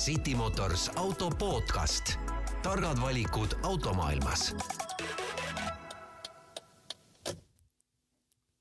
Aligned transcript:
City 0.00 0.34
Motors 0.34 0.90
auto 0.96 1.30
podcast. 1.30 2.14
targad 2.62 2.96
valikud 3.00 3.52
automaailmas. 3.62 4.54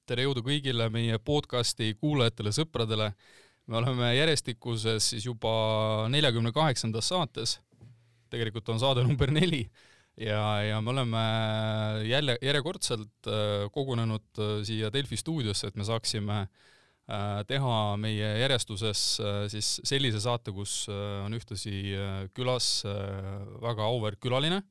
tere 0.05 0.25
jõudu 0.25 0.43
kõigile 0.43 0.89
meie 0.91 1.15
podcasti 1.23 1.93
kuulajatele, 1.95 2.51
sõpradele. 2.51 3.13
me 3.67 3.77
oleme 3.77 4.09
järjestikuses 4.17 5.09
siis 5.09 5.25
juba 5.25 5.53
neljakümne 6.09 6.51
kaheksandas 6.51 7.07
saates. 7.07 7.61
tegelikult 8.29 8.69
on 8.69 8.79
saade 8.79 9.07
number 9.07 9.31
neli 9.31 9.69
ja, 10.17 10.61
ja 10.61 10.81
me 10.81 10.89
oleme 10.89 11.23
jälle 12.03 12.37
järjekordselt 12.41 13.27
äh, 13.27 13.71
kogunenud 13.71 14.27
äh, 14.39 14.59
siia 14.63 14.91
Delfi 14.93 15.17
stuudiosse, 15.17 15.67
et 15.67 15.75
me 15.75 15.87
saaksime 15.87 16.41
äh, 16.41 16.49
teha 17.49 17.75
meie 17.97 18.27
järjestuses 18.43 18.99
siis 19.49 19.69
sellise 19.87 20.19
saate, 20.21 20.53
kus 20.53 20.83
on 20.89 21.33
ühtlasi 21.33 21.73
külas 22.37 22.83
väga 22.85 23.87
auväärt 23.87 24.19
külaline. 24.21 24.61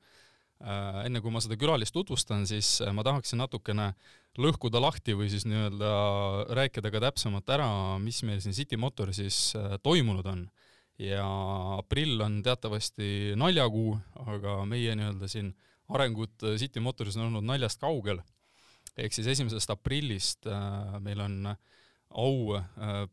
enne 0.60 1.20
kui 1.22 1.34
ma 1.34 1.42
seda 1.42 1.58
külalist 1.58 1.94
tutvustan, 1.94 2.46
siis 2.46 2.78
ma 2.94 3.02
tahaksin 3.02 3.42
natukene 3.42 3.92
lõhkuda 4.38 4.78
lahti 4.82 5.16
või 5.18 5.26
siis 5.30 5.48
nii-öelda 5.50 5.90
rääkida 6.54 6.92
ka 6.94 7.02
täpsemalt 7.08 7.50
ära, 7.50 7.68
mis 7.98 8.22
meil 8.22 8.38
siin 8.42 8.54
City 8.54 8.78
Motorsis 8.78 9.56
toimunud 9.82 10.26
on 10.30 10.46
ja 10.98 11.26
aprill 11.78 12.20
on 12.20 12.40
teatavasti 12.42 13.34
naljakuu, 13.38 13.94
aga 14.26 14.60
meie 14.66 14.94
nii-öelda 14.98 15.30
siin 15.30 15.52
arengud 15.94 16.42
City 16.58 16.82
Motoris 16.82 17.16
on 17.16 17.28
olnud 17.28 17.46
naljast 17.46 17.80
kaugel. 17.80 18.20
ehk 18.98 19.14
siis 19.14 19.28
esimesest 19.30 19.70
aprillist 19.70 20.46
äh, 20.50 20.98
meil 21.00 21.20
on 21.22 21.54
au 22.16 22.56
äh, 22.56 22.64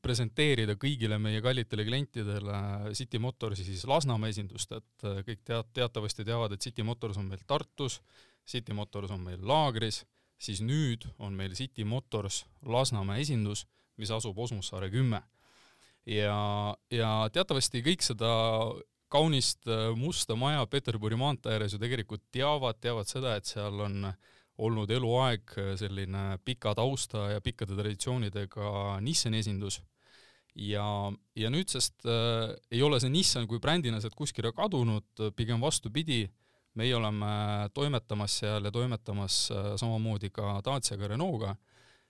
presenteerida 0.02 0.78
kõigile 0.80 1.18
meie 1.20 1.42
kallitele 1.44 1.84
klientidele 1.88 2.94
City 2.96 3.20
Motorsi 3.20 3.66
siis 3.68 3.84
Lasnamäe 3.90 4.32
esindust, 4.32 4.72
et 4.72 5.08
äh, 5.08 5.22
kõik 5.28 5.44
tead, 5.44 5.72
teatavasti 5.76 6.26
teavad, 6.28 6.56
et 6.56 6.64
City 6.64 6.84
Motors 6.84 7.20
on 7.20 7.28
meil 7.28 7.44
Tartus, 7.48 8.00
City 8.48 8.74
Motors 8.74 9.12
on 9.12 9.24
meil 9.26 9.44
Laagris, 9.44 10.04
siis 10.40 10.62
nüüd 10.64 11.08
on 11.20 11.36
meil 11.36 11.56
City 11.58 11.84
Motors 11.84 12.46
Lasnamäe 12.64 13.22
esindus, 13.26 13.66
mis 14.00 14.12
asub 14.12 14.38
Osmussaare 14.40 14.90
kümme. 14.94 15.22
Ja, 16.06 16.76
ja 16.94 17.12
teatavasti 17.34 17.82
kõik 17.84 18.04
seda 18.06 18.30
kaunist 19.12 19.68
äh, 19.68 19.90
musta 19.98 20.38
maja 20.40 20.64
Peterburi 20.72 21.20
maantee 21.20 21.56
ääres 21.56 21.76
ju 21.76 21.82
tegelikult 21.82 22.24
teavad, 22.32 22.80
teavad 22.80 23.10
seda, 23.10 23.36
et 23.36 23.50
seal 23.50 23.80
on 23.90 24.08
olnud 24.58 24.92
eluaeg 24.92 25.52
selline 25.80 26.38
pika 26.46 26.74
tausta 26.78 27.30
ja 27.34 27.44
pikkade 27.44 27.76
traditsioonidega 27.76 29.00
Nissani 29.04 29.42
esindus. 29.44 29.82
ja, 30.56 31.12
ja 31.36 31.50
nüüdsest 31.52 32.06
äh, 32.08 32.56
ei 32.72 32.82
ole 32.82 33.00
see 33.04 33.12
Nissan 33.12 33.48
kui 33.48 33.60
brändina 33.60 34.00
sealt 34.00 34.16
kuskile 34.16 34.54
kadunud, 34.56 35.26
pigem 35.36 35.60
vastupidi, 35.60 36.24
meie 36.80 36.96
oleme 36.96 37.28
toimetamas 37.76 38.38
seal 38.40 38.64
ja 38.64 38.72
toimetamas 38.72 39.50
äh, 39.52 39.72
samamoodi 39.80 40.32
ka 40.32 40.62
Daciaga, 40.64 41.12
Renault'ga 41.12 41.56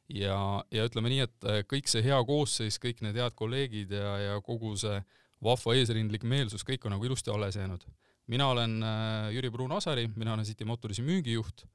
ja, 0.09 0.37
ja 0.71 0.85
ütleme 0.85 1.09
nii, 1.09 1.25
et 1.25 1.49
äh, 1.49 1.61
kõik 1.69 1.89
see 1.89 2.05
hea 2.05 2.17
koosseis, 2.27 2.77
kõik 2.81 3.02
need 3.05 3.17
head 3.17 3.33
kolleegid 3.37 3.93
ja, 3.97 4.17
ja 4.21 4.41
kogu 4.45 4.75
see 4.77 4.99
vahva 5.45 5.75
eesrindlik 5.77 6.25
meelsus, 6.25 6.65
kõik 6.65 6.85
on 6.85 6.95
nagu 6.95 7.05
ilusti 7.05 7.33
alles 7.33 7.57
jäänud. 7.57 7.85
mina 8.27 8.47
olen 8.47 8.83
äh, 8.83 9.33
Jüri 9.33 9.49
Pruun-Asari, 9.49 10.07
mina 10.15 10.33
olen 10.33 10.45
City 10.45 10.65
Motorsi 10.65 11.02
müügijuht 11.02 11.65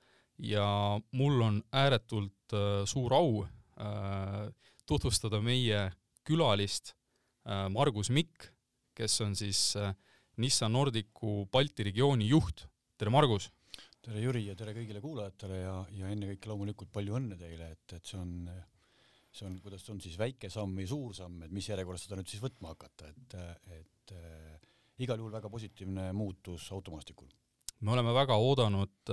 ja 0.42 1.00
mul 1.12 1.42
on 1.44 1.60
ääretult 1.72 2.55
äh, 2.56 2.83
suur 2.88 3.14
au 3.14 3.44
äh, 3.44 4.48
tutvustada 4.86 5.41
meie 5.44 5.91
külalist 6.27 6.94
äh, 7.46 7.69
Margus 7.72 8.10
Mikk, 8.10 8.50
kes 8.96 9.20
on 9.24 9.36
siis 9.36 9.77
äh, 9.77 9.94
Nissan 10.41 10.72
Nordicu 10.72 11.44
Balti 11.52 11.84
regiooni 11.91 12.28
juht. 12.30 12.67
tere, 12.96 13.12
Margus! 13.12 13.51
tere, 14.01 14.20
Jüri, 14.23 14.46
ja 14.48 14.56
tere 14.56 14.73
kõigile 14.77 15.02
kuulajatele 15.05 15.61
ja, 15.61 15.74
ja 15.92 16.11
ennekõike 16.12 16.48
loomulikult 16.48 16.92
palju 16.92 17.18
õnne 17.18 17.36
teile, 17.40 17.72
et, 17.74 17.96
et 17.98 18.07
see 18.07 18.20
on, 18.20 18.48
see 19.28 19.46
on, 19.48 19.58
kuidas 19.61 19.84
on 19.92 20.01
siis 20.01 20.17
väike 20.20 20.48
samm 20.52 20.78
või 20.80 20.89
suur 20.89 21.12
samm, 21.17 21.42
et 21.45 21.52
mis 21.52 21.68
järjekorras 21.68 22.07
seda 22.07 22.17
nüüd 22.17 22.30
siis 22.33 22.42
võtma 22.42 22.72
hakata, 22.72 23.12
et, 23.12 23.36
et 23.77 24.14
äh, 24.17 24.57
igal 25.05 25.20
juhul 25.20 25.34
väga 25.36 25.52
positiivne 25.52 26.11
muutus 26.17 26.70
automaastikul. 26.72 27.28
me 27.80 27.92
oleme 27.92 28.12
väga 28.17 28.36
oodanud, 28.40 29.12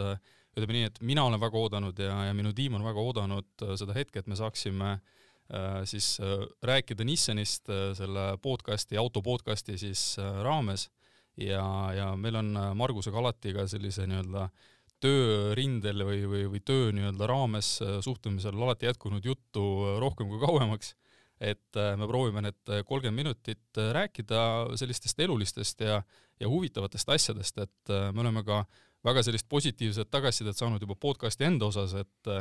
ütleme 0.58 0.78
nii, 0.78 0.90
et 0.90 1.00
mina 1.06 1.24
olen 1.28 1.42
väga 1.42 1.60
oodanud 1.62 2.00
ja, 2.02 2.16
ja 2.30 2.36
minu 2.38 2.54
tiim 2.58 2.78
on 2.78 2.86
väga 2.86 3.04
oodanud 3.04 3.66
seda 3.78 3.94
hetke, 3.98 4.20
et 4.24 4.28
me 4.28 4.38
saaksime 4.40 4.94
äh, 4.96 5.82
siis 5.86 6.16
äh, 6.20 6.48
rääkida 6.66 7.06
Nissanist 7.06 7.70
äh, 7.70 7.92
selle 7.98 8.32
podcasti, 8.42 8.98
auto 8.98 9.22
podcasti 9.22 9.78
siis 9.78 10.16
äh, 10.20 10.42
raames. 10.44 10.90
Ja, 11.38 11.62
ja 11.94 12.06
meil 12.18 12.34
on 12.40 12.48
Margusega 12.74 13.20
alati 13.22 13.52
ka 13.54 13.68
sellise 13.70 14.08
nii-öelda 14.10 14.48
äh, 14.48 14.72
töörindel 15.04 16.06
või, 16.06 16.22
või, 16.30 16.46
või 16.54 16.62
töö 16.66 16.92
nii-öelda 16.96 17.28
raames 17.30 17.78
äh, 17.86 17.98
suhtlemisel 18.06 18.58
alati 18.58 18.90
jätkunud 18.90 19.26
juttu 19.26 19.66
äh, 19.86 19.98
rohkem 20.02 20.30
kui 20.32 20.40
kauemaks, 20.42 20.96
et 21.38 21.78
äh, 21.78 21.94
me 22.00 22.08
proovime 22.10 22.48
need 22.48 22.74
kolmkümmend 22.90 23.22
minutit 23.22 23.82
rääkida 23.94 24.40
sellistest 24.80 25.20
elulistest 25.22 25.86
ja, 25.86 26.02
ja 26.42 26.50
huvitavatest 26.50 27.14
asjadest, 27.14 27.62
et 27.62 27.94
me 28.14 28.24
oleme 28.24 28.44
ka 28.46 28.64
väga 29.08 29.24
sellist 29.26 29.48
positiivset 29.50 30.12
tagasisidet 30.12 30.60
saanud 30.60 30.84
juba 30.84 30.96
podcasti 31.00 31.48
enda 31.48 31.72
osas, 31.72 31.96
et 32.04 32.34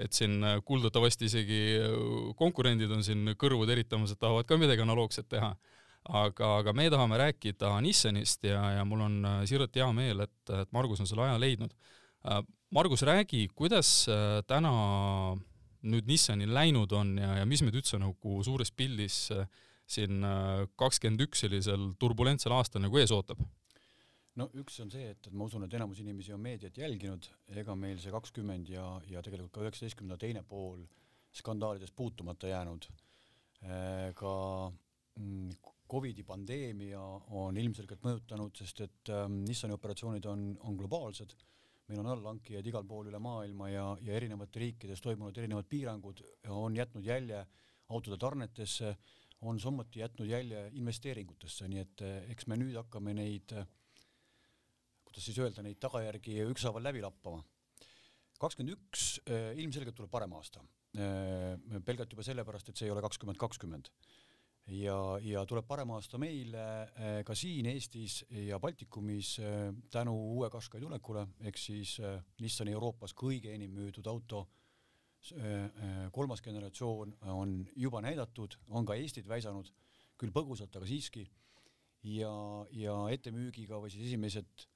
et 0.00 0.16
siin 0.16 0.40
kuuldavasti 0.64 1.26
isegi 1.28 1.60
konkurendid 2.38 2.90
on 2.94 3.02
siin 3.04 3.34
kõrvu 3.36 3.66
teritamas, 3.68 4.14
et 4.14 4.20
tahavad 4.22 4.46
ka 4.48 4.56
midagi 4.56 4.80
analoogset 4.80 5.28
teha 5.28 5.50
aga, 6.08 6.54
aga 6.60 6.74
me 6.76 6.88
tahame 6.92 7.18
rääkida 7.20 7.72
Nissanist 7.84 8.44
ja, 8.44 8.62
ja 8.78 8.84
mul 8.88 9.04
on 9.04 9.20
äh, 9.24 9.38
siiralt 9.48 9.76
hea 9.76 9.88
meel, 9.96 10.24
et, 10.24 10.52
et 10.62 10.72
Margus 10.72 11.02
on 11.02 11.08
selle 11.08 11.26
aja 11.26 11.38
leidnud. 11.40 11.74
Äh, 12.24 12.42
Margus, 12.74 13.02
räägi, 13.06 13.48
kuidas 13.56 14.06
äh, 14.08 14.40
täna 14.48 14.72
nüüd 15.80 16.08
Nissanil 16.08 16.52
läinud 16.54 16.92
on 16.92 17.16
ja, 17.18 17.40
ja 17.40 17.48
mis 17.48 17.64
meid 17.64 17.76
üldse 17.78 17.98
nagu 18.00 18.40
suures 18.44 18.68
pildis 18.76 19.30
siin 19.90 20.20
kakskümmend 20.78 21.24
üks 21.24 21.40
sellisel 21.42 21.88
turbulentsel 21.98 22.52
aastal 22.54 22.84
nagu 22.84 23.00
ees 23.00 23.10
ootab? 23.16 23.40
No 24.40 24.48
üks 24.60 24.80
on 24.84 24.90
see, 24.92 25.10
et, 25.12 25.26
et 25.28 25.36
ma 25.36 25.46
usun, 25.48 25.66
et 25.66 25.76
enamus 25.76 26.00
inimesi 26.02 26.34
on 26.34 26.42
meediat 26.42 26.78
jälginud, 26.80 27.28
ega 27.60 27.76
meil 27.76 28.00
see 28.02 28.12
kakskümmend 28.14 28.72
ja, 28.72 28.86
ja 29.10 29.22
tegelikult 29.24 29.52
ka 29.54 29.66
üheksateistkümnenda 29.66 30.18
teine 30.20 30.42
pool 30.46 30.86
skandaalidest 31.36 31.94
puutumata 31.96 32.48
jäänud. 32.50 32.86
ka 34.16 34.32
mm, 35.20 35.50
Covidi 35.90 36.22
pandeemia 36.22 37.02
on 37.34 37.56
ilmselgelt 37.58 38.02
mõjutanud, 38.06 38.54
sest 38.56 38.80
et 38.84 39.10
ähm, 39.10 39.40
Nissani 39.42 39.74
operatsioonid 39.74 40.26
on, 40.30 40.44
on 40.62 40.76
globaalsed, 40.78 41.34
meil 41.90 42.02
on 42.04 42.10
allhankijaid 42.12 42.66
igal 42.70 42.86
pool 42.86 43.08
üle 43.10 43.18
maailma 43.18 43.68
ja, 43.72 43.86
ja 44.06 44.14
erinevates 44.14 44.62
riikides 44.62 45.02
toimunud 45.02 45.38
erinevad 45.42 45.66
piirangud 45.66 46.22
on 46.54 46.78
jätnud 46.78 47.04
jälje 47.04 47.42
autode 47.90 48.20
tarnetesse, 48.22 48.94
on 49.40 49.58
samuti 49.60 50.00
jätnud 50.04 50.30
jälje 50.30 50.68
investeeringutesse, 50.78 51.68
nii 51.68 51.82
et 51.82 52.06
äh, 52.06 52.30
eks 52.30 52.46
me 52.46 52.58
nüüd 52.60 52.78
hakkame 52.78 53.16
neid, 53.18 53.56
äh, 53.56 53.66
kuidas 55.10 55.26
siis 55.26 55.40
öelda, 55.42 55.62
neid 55.66 55.80
tagajärgi 55.82 56.38
ükshaaval 56.52 56.84
läbi 56.86 57.02
lappama. 57.02 57.42
kakskümmend 58.40 58.76
üks 58.76 59.18
äh, 59.28 59.50
ilmselgelt 59.58 59.96
tuleb 59.98 60.10
parem 60.10 60.32
aasta, 60.38 60.62
pelgalt 61.84 62.14
juba 62.14 62.24
sellepärast, 62.24 62.70
et 62.70 62.78
see 62.78 62.86
ei 62.88 62.92
ole 62.94 63.02
kakskümmend 63.04 63.38
kakskümmend. 63.38 63.90
Ja, 64.70 65.18
ja 65.22 65.42
tuleb 65.50 65.66
parem 65.66 65.90
aasta 65.94 66.18
meile 66.18 66.62
eh, 66.94 67.18
ka 67.26 67.34
siin 67.34 67.66
Eestis 67.66 68.20
ja 68.30 68.58
Baltikumis 68.62 69.40
tänu 69.90 70.14
uue 70.36 70.50
Qashqai 70.50 70.80
tulekule, 70.82 71.24
ehk 71.42 71.58
siis 71.58 71.96
Nissani 72.40 72.74
Euroopas 72.76 73.14
kõige 73.18 73.54
enim 73.54 73.74
müüdud 73.74 74.06
auto 74.06 74.46
kolmas 76.14 76.40
generatsioon 76.40 77.16
on 77.34 77.58
juba 77.76 78.00
näidatud, 78.04 78.56
on 78.68 78.86
ka 78.88 78.96
Eestit 78.96 79.26
väisanud, 79.28 79.68
küll 80.20 80.32
põgusalt, 80.32 80.76
aga 80.76 80.86
siiski, 80.88 81.26
ja, 82.06 82.32
ja 82.72 82.94
ettemüügiga 83.12 83.80
või 83.80 83.92
siis 83.92 84.08
esimesed 84.10 84.66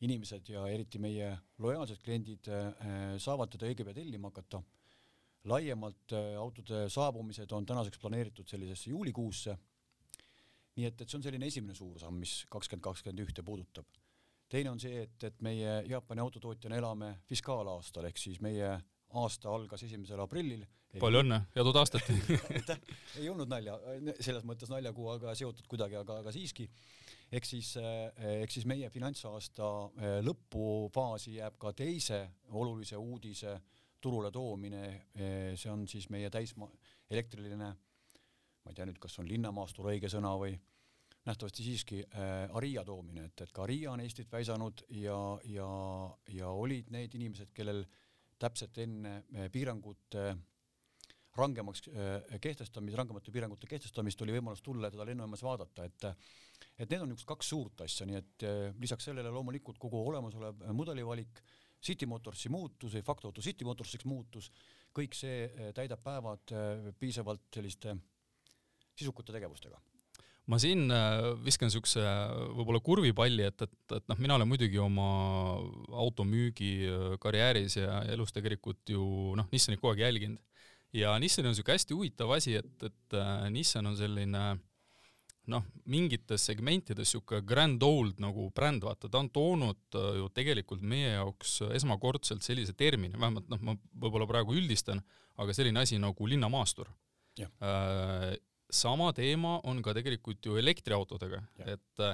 inimesed 0.00 0.48
ja 0.52 0.66
eriti 0.70 0.98
meie 1.02 1.32
lojaalsed 1.58 2.02
kliendid 2.04 2.46
saavad 3.18 3.50
teda 3.50 3.66
õige 3.66 3.84
pea 3.84 3.96
tellima 3.96 4.30
hakata 4.30 4.60
laiemalt 5.48 6.12
äh, 6.12 6.36
autode 6.38 6.86
saabumised 6.90 7.52
on 7.52 7.66
tänaseks 7.66 7.98
planeeritud 7.98 8.48
sellisesse 8.48 8.90
juulikuusse. 8.90 9.56
nii 10.78 10.86
et, 10.86 11.00
et 11.00 11.10
see 11.10 11.18
on 11.18 11.24
selline 11.24 11.46
esimene 11.50 11.74
suur 11.74 11.96
samm, 11.98 12.20
mis 12.22 12.44
kakskümmend 12.50 12.84
kakskümmend 12.84 13.24
ühte 13.24 13.42
puudutab. 13.42 13.86
teine 14.48 14.70
on 14.70 14.80
see, 14.80 15.02
et, 15.02 15.24
et 15.24 15.40
meie 15.42 15.82
Jaapani 15.88 16.22
autotootjana 16.24 16.78
elame 16.78 17.10
fiskaalaastal, 17.28 18.06
ehk 18.08 18.18
siis 18.18 18.40
meie 18.40 18.70
aasta 19.22 19.50
algas 19.50 19.82
esimesel 19.82 20.20
aprillil. 20.20 20.64
Palju 20.96 21.20
õnne, 21.22 21.40
head 21.54 21.68
uut 21.68 21.80
aastat. 21.80 22.08
Aitäh, 22.56 22.80
ei 23.20 23.28
olnud 23.28 23.50
nalja, 23.50 23.76
selles 24.20 24.46
mõttes 24.48 24.70
naljakuu, 24.72 25.10
aga 25.12 25.34
seotud 25.38 25.68
kuidagi, 25.68 25.98
aga, 26.00 26.20
aga 26.24 26.32
siiski. 26.34 26.68
ehk 27.32 27.44
siis, 27.44 27.74
ehk 27.76 28.50
siis 28.50 28.64
meie 28.66 28.88
finantsaasta 28.90 29.66
eh, 30.00 30.14
lõpufaasi 30.24 31.36
jääb 31.36 31.58
ka 31.60 31.74
teise 31.76 32.22
olulise 32.56 32.96
uudise 32.96 33.52
äh, 33.52 33.60
turule 34.00 34.30
toomine, 34.30 34.84
eh, 35.14 35.52
see 35.58 35.70
on 35.70 35.86
siis 35.88 36.08
meie 36.10 36.30
täisma-, 36.30 36.70
elektriline, 37.10 37.68
ma 37.68 38.72
ei 38.72 38.76
tea 38.76 38.86
nüüd, 38.86 38.98
kas 39.02 39.18
on 39.18 39.28
linnamaastur 39.28 39.90
õige 39.92 40.10
sõna 40.12 40.34
või 40.38 40.54
nähtavasti 41.28 41.64
siiski 41.64 42.02
äh, 42.06 42.46
Aria 42.56 42.84
toomine, 42.86 43.28
et, 43.28 43.42
et 43.44 43.54
ka 43.54 43.64
Aria 43.66 43.92
on 43.92 44.02
Eestit 44.04 44.30
väisanud 44.32 44.84
ja, 45.00 45.18
ja, 45.50 45.70
ja 46.32 46.52
olid 46.54 46.92
need 46.94 47.16
inimesed, 47.18 47.50
kellel 47.56 47.82
täpselt 48.38 48.78
enne 48.84 49.18
äh, 49.34 49.50
piirangute 49.52 50.30
rangemaks 51.38 51.86
äh, 51.88 52.38
kehtestamist, 52.42 52.98
rangemate 52.98 53.32
piirangute 53.34 53.68
kehtestamist 53.70 54.22
oli 54.24 54.34
võimalus 54.36 54.62
tulla 54.64 54.88
ja 54.88 54.94
teda 54.94 55.06
lennujaamas 55.08 55.44
vaadata, 55.46 55.86
et 55.88 56.08
et 56.78 56.90
need 56.90 57.02
on 57.02 57.14
üks 57.14 57.26
kaks 57.26 57.52
suurt 57.52 57.84
asja, 57.86 58.06
nii 58.06 58.18
et 58.18 58.46
äh, 58.46 58.58
lisaks 58.82 59.08
sellele 59.10 59.32
loomulikult 59.34 59.78
kogu 59.82 60.02
olemasolev 60.10 60.62
äh, 60.66 60.74
mudelivalik, 60.74 61.42
City 61.78 62.08
Motorsi 62.10 62.50
muutus 62.50 62.96
või 62.96 63.04
Facto 63.06 63.30
Auto 63.30 63.42
City 63.42 63.66
Motorsiks 63.66 64.06
muutus, 64.10 64.48
kõik 64.94 65.14
see 65.14 65.70
täidab 65.76 66.00
päevad 66.02 66.50
piisavalt 66.98 67.44
selliste 67.54 67.94
sisukate 68.98 69.36
tegevustega. 69.36 69.78
Ma 70.48 70.56
siin 70.56 70.88
viskan 71.44 71.68
äh, 71.68 72.12
võib-olla 72.56 72.80
kurvipalli, 72.80 73.44
et, 73.44 73.62
et, 73.66 73.78
et 73.98 74.06
noh, 74.08 74.18
mina 74.18 74.38
olen 74.38 74.48
muidugi 74.48 74.80
oma 74.80 75.08
automüügi 76.02 76.70
karjääris 77.20 77.76
ja 77.76 78.00
elus 78.08 78.32
tegelikult 78.32 78.88
ju 78.88 79.34
noh, 79.36 79.46
Nissanit 79.52 79.82
kogu 79.82 79.92
aeg 79.92 80.06
jälginud 80.06 80.40
ja 80.96 81.12
Nissan 81.20 81.50
on 81.50 81.56
siuke 81.56 81.74
hästi 81.74 81.96
huvitav 81.96 82.32
asi, 82.36 82.56
et, 82.60 82.88
et 82.88 83.18
Nissan 83.52 83.86
on 83.90 83.96
selline 83.98 84.44
noh, 85.48 85.64
mingites 85.88 86.44
segmentides 86.50 87.14
sihuke 87.14 87.40
grand 87.48 87.82
old 87.84 88.20
nagu 88.22 88.48
bränd, 88.54 88.84
vaata, 88.84 89.08
ta 89.08 89.22
on 89.22 89.30
toonud 89.32 89.98
ju 90.18 90.28
tegelikult 90.36 90.84
meie 90.84 91.14
jaoks 91.14 91.58
esmakordselt 91.76 92.44
sellise 92.44 92.74
termini, 92.76 93.16
vähemalt 93.16 93.48
noh, 93.52 93.62
ma 93.64 93.76
võib-olla 93.94 94.28
praegu 94.28 94.56
üldistan, 94.58 95.00
aga 95.40 95.56
selline 95.56 95.80
asi 95.84 96.00
nagu 96.02 96.28
linnamaastur. 96.28 96.90
Sama 98.68 99.12
teema 99.16 99.56
on 99.64 99.80
ka 99.84 99.94
tegelikult 99.96 100.44
ju 100.44 100.58
elektriautodega, 100.60 101.40
et 101.64 102.04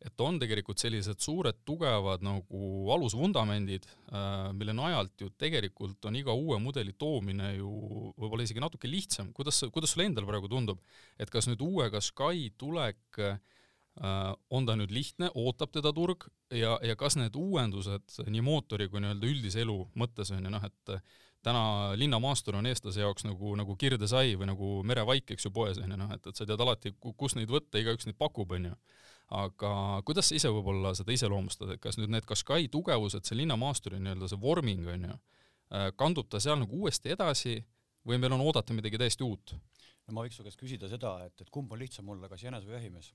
et 0.00 0.22
on 0.24 0.38
tegelikult 0.40 0.80
sellised 0.80 1.20
suured 1.20 1.60
tugevad 1.68 2.24
nagu 2.24 2.90
alusvundamendid, 2.94 3.86
äh, 4.12 4.48
mille 4.56 4.74
najalt 4.76 5.20
ju 5.20 5.30
tegelikult 5.40 6.08
on 6.08 6.16
iga 6.16 6.34
uue 6.36 6.58
mudeli 6.62 6.94
toomine 6.98 7.54
ju 7.58 7.70
võib-olla 8.16 8.46
isegi 8.46 8.64
natuke 8.64 8.90
lihtsam, 8.90 9.32
kuidas, 9.36 9.62
kuidas 9.72 9.94
sulle 9.94 10.08
endale 10.08 10.28
praegu 10.28 10.48
tundub, 10.48 10.80
et 11.20 11.30
kas 11.32 11.50
nüüd 11.50 11.62
uue 11.66 11.90
Qashqai 11.92 12.52
tulek 12.60 13.20
äh, 13.20 13.40
on 14.50 14.68
ta 14.68 14.76
nüüd 14.78 14.92
lihtne, 14.94 15.28
ootab 15.36 15.74
teda 15.74 15.92
turg 15.92 16.28
ja, 16.54 16.78
ja 16.86 16.96
kas 16.96 17.18
need 17.20 17.36
uuendused 17.36 18.22
nii 18.30 18.44
mootori 18.46 18.88
kui 18.88 19.02
nii-öelda 19.02 19.28
üldise 19.28 19.64
elu 19.66 19.82
mõttes 19.98 20.32
on 20.32 20.46
ju 20.46 20.54
noh, 20.54 20.64
et 20.64 20.94
täna 21.42 21.92
linnamaastur 21.96 22.56
on 22.58 22.68
eestlase 22.68 23.00
jaoks 23.00 23.24
nagu, 23.24 23.54
nagu 23.58 23.76
kirdesai 23.80 24.34
või 24.38 24.50
nagu 24.50 24.72
merevaik, 24.86 25.30
eks 25.32 25.48
ju, 25.48 25.52
poes 25.54 25.80
on 25.80 25.92
ju, 25.92 26.00
noh, 26.00 26.12
et, 26.14 26.26
et 26.26 26.36
sa 26.36 26.46
tead 26.48 26.60
alati, 26.60 26.92
kust 27.00 27.38
neid 27.38 27.52
võtta, 27.52 27.80
igaüks 27.80 28.08
neid 28.08 28.18
pakub, 28.20 28.52
on 28.56 28.70
ju. 28.70 28.74
Aga 29.30 29.72
kuidas 30.06 30.30
sa 30.30 30.36
ise 30.36 30.50
võib-olla 30.50 30.92
seda 30.98 31.14
iseloomustad, 31.14 31.74
et 31.74 31.82
kas 31.82 31.98
nüüd 32.00 32.10
need 32.10 32.26
Qashqai 32.26 32.66
tugevused, 32.72 33.26
see 33.26 33.38
linnamaasturi 33.38 34.00
nii-öelda 34.02 34.30
see 34.30 34.40
vorming, 34.42 34.88
on 34.90 35.06
ju, 35.06 35.18
äh, 35.76 35.90
kandub 35.98 36.30
ta 36.30 36.40
seal 36.42 36.58
nagu 36.58 36.82
uuesti 36.82 37.14
edasi 37.14 37.60
või 38.06 38.18
meil 38.18 38.34
on 38.34 38.42
oodata 38.42 38.74
midagi 38.74 38.98
täiesti 38.98 39.26
uut? 39.26 39.54
no 39.54 40.16
ma 40.16 40.24
võiks 40.24 40.40
su 40.40 40.46
käest 40.46 40.58
küsida 40.58 40.90
seda, 40.90 41.14
et, 41.28 41.36
et 41.44 41.52
kumb 41.54 41.70
on 41.70 41.78
lihtsam 41.78 42.08
olla, 42.10 42.30
kas 42.32 42.42
jänes 42.42 42.66
või 42.66 42.74
jahimees? 42.80 43.12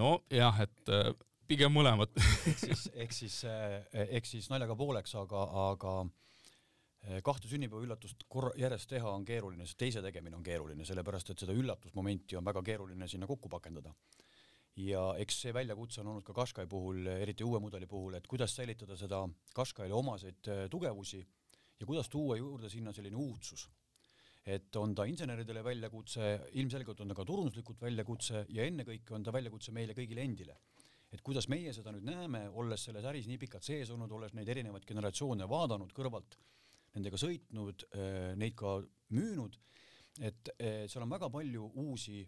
nojah, 0.00 0.62
et 0.64 0.94
äh, 0.96 1.12
pigem 1.50 1.76
mõlemad 1.76 2.16
ehk 2.16 2.64
siis, 2.64 2.86
ehk 3.04 3.12
siis, 3.12 3.36
äh, 3.50 3.82
ehk 4.08 4.32
siis 4.32 4.48
naljaga 4.48 4.78
pooleks, 4.80 5.12
aga, 5.20 5.44
aga 5.66 5.98
kahte 7.24 7.48
sünnipäevaüllatust 7.48 8.26
korra 8.28 8.50
järjest 8.60 8.90
teha 8.92 9.08
on 9.08 9.22
keeruline, 9.24 9.64
see 9.64 9.78
teise 9.80 10.02
tegemine 10.04 10.36
on 10.36 10.42
keeruline, 10.44 10.84
sellepärast 10.84 11.32
et 11.32 11.40
seda 11.40 11.54
üllatusmomenti 11.56 12.36
on 12.36 12.44
väga 12.44 12.60
keeruline 12.60 13.08
sinna 13.08 13.28
kokku 13.28 13.48
pakendada. 13.48 13.94
Ja 14.86 15.02
eks 15.20 15.42
see 15.44 15.52
väljakutse 15.54 16.00
on 16.02 16.12
olnud 16.12 16.24
ka 16.26 16.34
Qashqai 16.36 16.66
puhul, 16.70 17.06
eriti 17.12 17.44
uue 17.44 17.60
mudeli 17.62 17.88
puhul, 17.90 18.16
et 18.18 18.26
kuidas 18.30 18.54
säilitada 18.56 18.96
seda 18.96 19.24
Qashqaile 19.56 19.96
omaseid 19.96 20.50
eh, 20.52 20.64
tugevusi 20.70 21.20
ja 21.80 21.86
kuidas 21.86 22.08
tuua 22.08 22.36
juurde 22.38 22.70
sinna 22.70 22.92
selline 22.92 23.16
uudsus. 23.16 23.68
et 24.46 24.76
on 24.76 24.94
ta 24.94 25.04
inseneridele 25.04 25.60
väljakutse, 25.64 26.26
ilmselgelt 26.56 27.00
on 27.00 27.08
ta 27.08 27.14
ka 27.14 27.24
turunduslikult 27.28 27.82
väljakutse 27.82 28.46
ja 28.48 28.64
ennekõike 28.64 29.14
on 29.14 29.22
ta 29.22 29.32
väljakutse 29.32 29.72
meile 29.72 29.92
kõigile 29.92 30.24
endile 30.24 30.56
et 31.12 31.22
kuidas 31.26 31.48
meie 31.50 31.72
seda 31.74 31.92
nüüd 31.92 32.06
näeme, 32.06 32.46
olles 32.48 32.86
selles 32.86 33.04
äris 33.04 33.26
nii 33.28 33.38
pikalt 33.42 33.66
sees 33.66 33.90
olnud, 33.90 34.10
olles 34.14 34.32
neid 34.36 34.48
erinevaid 34.48 34.86
generatsioone 34.86 35.48
vaadanud 35.50 35.92
kõrvalt 35.92 36.36
nendega 36.94 37.18
sõitnud, 37.20 37.84
äh, 37.94 38.32
neid 38.38 38.56
ka 38.58 38.78
müünud, 39.14 39.58
et 40.26 40.52
äh, 40.56 40.86
seal 40.90 41.04
on 41.04 41.12
väga 41.12 41.30
palju 41.30 41.68
uusi 41.82 42.22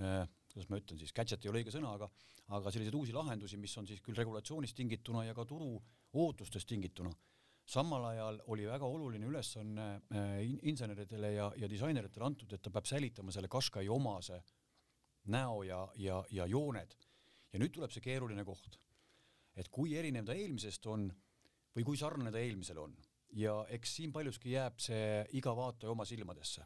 äh, 0.00 0.22
kuidas 0.52 0.68
ma 0.70 0.78
ütlen 0.80 1.00
siis, 1.00 1.12
gadget 1.16 1.44
ei 1.44 1.50
ole 1.50 1.62
õige 1.62 1.74
sõna, 1.74 1.94
aga 1.96 2.08
aga 2.52 2.72
selliseid 2.74 2.96
uusi 2.98 3.14
lahendusi, 3.16 3.56
mis 3.60 3.74
on 3.80 3.86
siis 3.88 4.02
küll 4.04 4.18
regulatsioonist 4.18 4.76
tingituna 4.76 5.24
ja 5.24 5.34
ka 5.34 5.46
turu 5.48 5.76
ootustest 6.12 6.68
tingituna. 6.68 7.12
samal 7.64 8.04
ajal 8.04 8.40
oli 8.50 8.66
väga 8.66 8.84
oluline 8.84 9.26
ülesanne 9.26 10.02
inseneridele 10.62 11.32
ja, 11.32 11.52
ja 11.56 11.68
disaineritele 11.70 12.24
antud, 12.26 12.52
et 12.52 12.62
ta 12.62 12.70
peab 12.70 12.86
säilitama 12.90 13.32
selle 13.32 13.48
Qashqai 13.48 13.88
omase 13.88 14.42
näo 15.24 15.62
ja, 15.62 15.88
ja, 15.96 16.24
ja 16.30 16.46
jooned. 16.46 16.96
ja 17.52 17.58
nüüd 17.58 17.72
tuleb 17.72 17.90
see 17.92 18.02
keeruline 18.02 18.44
koht. 18.44 18.78
et 19.56 19.68
kui 19.68 19.94
erinev 19.96 20.26
ta 20.26 20.34
eelmisest 20.34 20.86
on 20.86 21.08
või 21.76 21.84
kui 21.84 21.96
sarnane 21.96 22.32
ta 22.32 22.38
eelmisele 22.38 22.80
on 22.80 22.96
ja 23.32 23.64
eks 23.68 23.96
siin 23.96 24.12
paljuski 24.12 24.52
jääb 24.52 24.80
see 24.80 25.24
iga 25.38 25.54
vaataja 25.56 25.92
oma 25.92 26.04
silmadesse. 26.04 26.64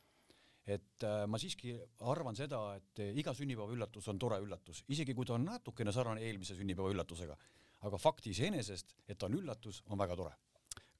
Et 0.67 1.07
äh, 1.07 1.23
ma 1.31 1.39
siiski 1.39 1.77
arvan 2.11 2.37
seda, 2.39 2.61
et 2.79 3.05
iga 3.15 3.35
sünnipäeva 3.37 3.71
üllatus 3.75 4.09
on 4.11 4.19
tore 4.19 4.41
üllatus, 4.43 4.83
isegi 4.91 5.15
kui 5.15 5.27
ta 5.29 5.37
on 5.37 5.47
natukene 5.47 5.95
sarnane 5.95 6.25
eelmise 6.27 6.59
sünnipäeva 6.59 6.91
üllatusega. 6.95 7.39
aga 7.87 7.99
fakt 8.01 8.27
iseenesest, 8.27 8.95
et 9.07 9.19
ta 9.19 9.29
on 9.29 9.37
üllatus, 9.37 9.83
on 9.87 9.99
väga 10.01 10.17
tore. 10.17 10.33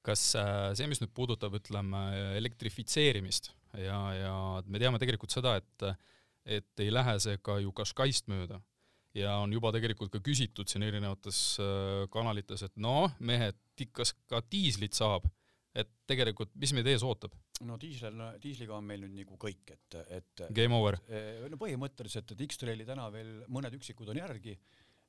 Kas 0.05 0.21
äh, 0.39 0.71
see, 0.77 0.87
mis 0.87 1.01
nüüd 1.01 1.11
puudutab, 1.11 1.57
ütleme, 1.57 2.03
elektrifitseerimist 2.37 3.51
ja, 3.81 3.97
ja 4.15 4.35
me 4.65 4.79
teame 4.79 5.01
tegelikult 5.01 5.33
seda, 5.33 5.57
et 5.59 5.89
et 6.47 6.79
ei 6.79 6.91
lähe 6.93 7.17
see 7.19 7.39
ka 7.43 7.57
ju 7.59 7.73
Qashqaist 7.75 8.29
mööda. 8.31 8.61
Ja 9.17 9.37
on 9.41 9.51
juba 9.51 9.73
tegelikult 9.75 10.11
ka 10.13 10.21
küsitud 10.23 10.69
siin 10.69 10.85
erinevates 10.87 11.57
äh, 11.59 12.05
kanalites, 12.13 12.63
et 12.63 12.75
noh, 12.79 13.09
mehed, 13.19 13.57
kas 13.91 14.13
ka 14.29 14.39
diislit 14.51 14.95
saab 14.97 15.27
et 15.77 15.93
tegelikult, 16.09 16.55
mis 16.59 16.73
meid 16.75 16.89
ees 16.89 17.05
ootab? 17.05 17.35
no 17.67 17.77
diisel, 17.81 18.17
diisliga 18.41 18.75
on 18.77 18.85
meil 18.87 19.03
nüüd 19.05 19.15
nagu 19.21 19.37
kõik, 19.41 19.73
et, 19.75 19.97
et 20.19 20.43
Game 20.55 20.77
over? 20.77 20.99
Eh, 21.09 21.45
no 21.51 21.59
põhimõtteliselt, 21.61 22.33
et 22.33 22.43
X-Traili 22.47 22.85
täna 22.87 23.07
veel 23.13 23.31
mõned 23.53 23.73
üksikud 23.77 24.09
on 24.13 24.19
järgi, 24.21 24.55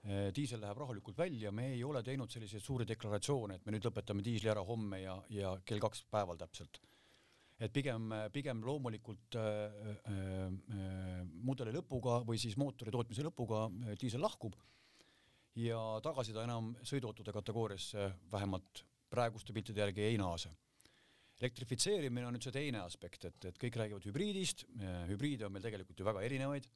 eh, 0.04 0.28
diisel 0.34 0.62
läheb 0.64 0.80
rahulikult 0.82 1.18
välja, 1.20 1.52
me 1.54 1.70
ei 1.74 1.82
ole 1.84 2.02
teinud 2.04 2.32
selliseid 2.32 2.64
suuri 2.64 2.88
deklaratsioone, 2.88 3.58
et 3.58 3.66
me 3.66 3.74
nüüd 3.74 3.88
lõpetame 3.88 4.24
diisli 4.24 4.52
ära 4.52 4.64
homme 4.64 5.02
ja, 5.02 5.16
ja 5.32 5.56
kell 5.64 5.82
kaks 5.82 6.04
päeval 6.12 6.40
täpselt. 6.40 6.80
et 7.58 7.72
pigem, 7.74 8.12
pigem 8.32 8.60
loomulikult 8.62 9.34
äh, 9.34 9.94
äh, 10.06 11.22
mudeli 11.42 11.72
lõpuga 11.74 12.20
või 12.26 12.38
siis 12.38 12.56
mootori 12.56 12.92
tootmise 12.94 13.24
lõpuga 13.26 13.64
diisel 13.98 14.22
lahkub 14.22 14.54
ja 15.58 15.80
tagasi 16.04 16.36
ta 16.36 16.44
enam 16.46 16.76
sõiduautode 16.86 17.34
kategooriasse 17.34 18.12
vähemalt 18.30 18.84
praeguste 19.10 19.54
piltide 19.56 19.84
järgi 19.84 20.04
ei 20.08 20.18
naase. 20.20 20.50
elektrifitseerimine 21.38 22.26
on 22.26 22.34
nüüd 22.34 22.42
see 22.42 22.52
teine 22.54 22.80
aspekt, 22.82 23.24
et, 23.28 23.44
et 23.46 23.58
kõik 23.62 23.76
räägivad 23.78 24.06
hübriidist, 24.08 24.64
hübriide 25.06 25.46
on 25.46 25.52
meil 25.54 25.62
tegelikult 25.62 26.00
ju 26.00 26.06
väga 26.08 26.24
erinevaid, 26.26 26.66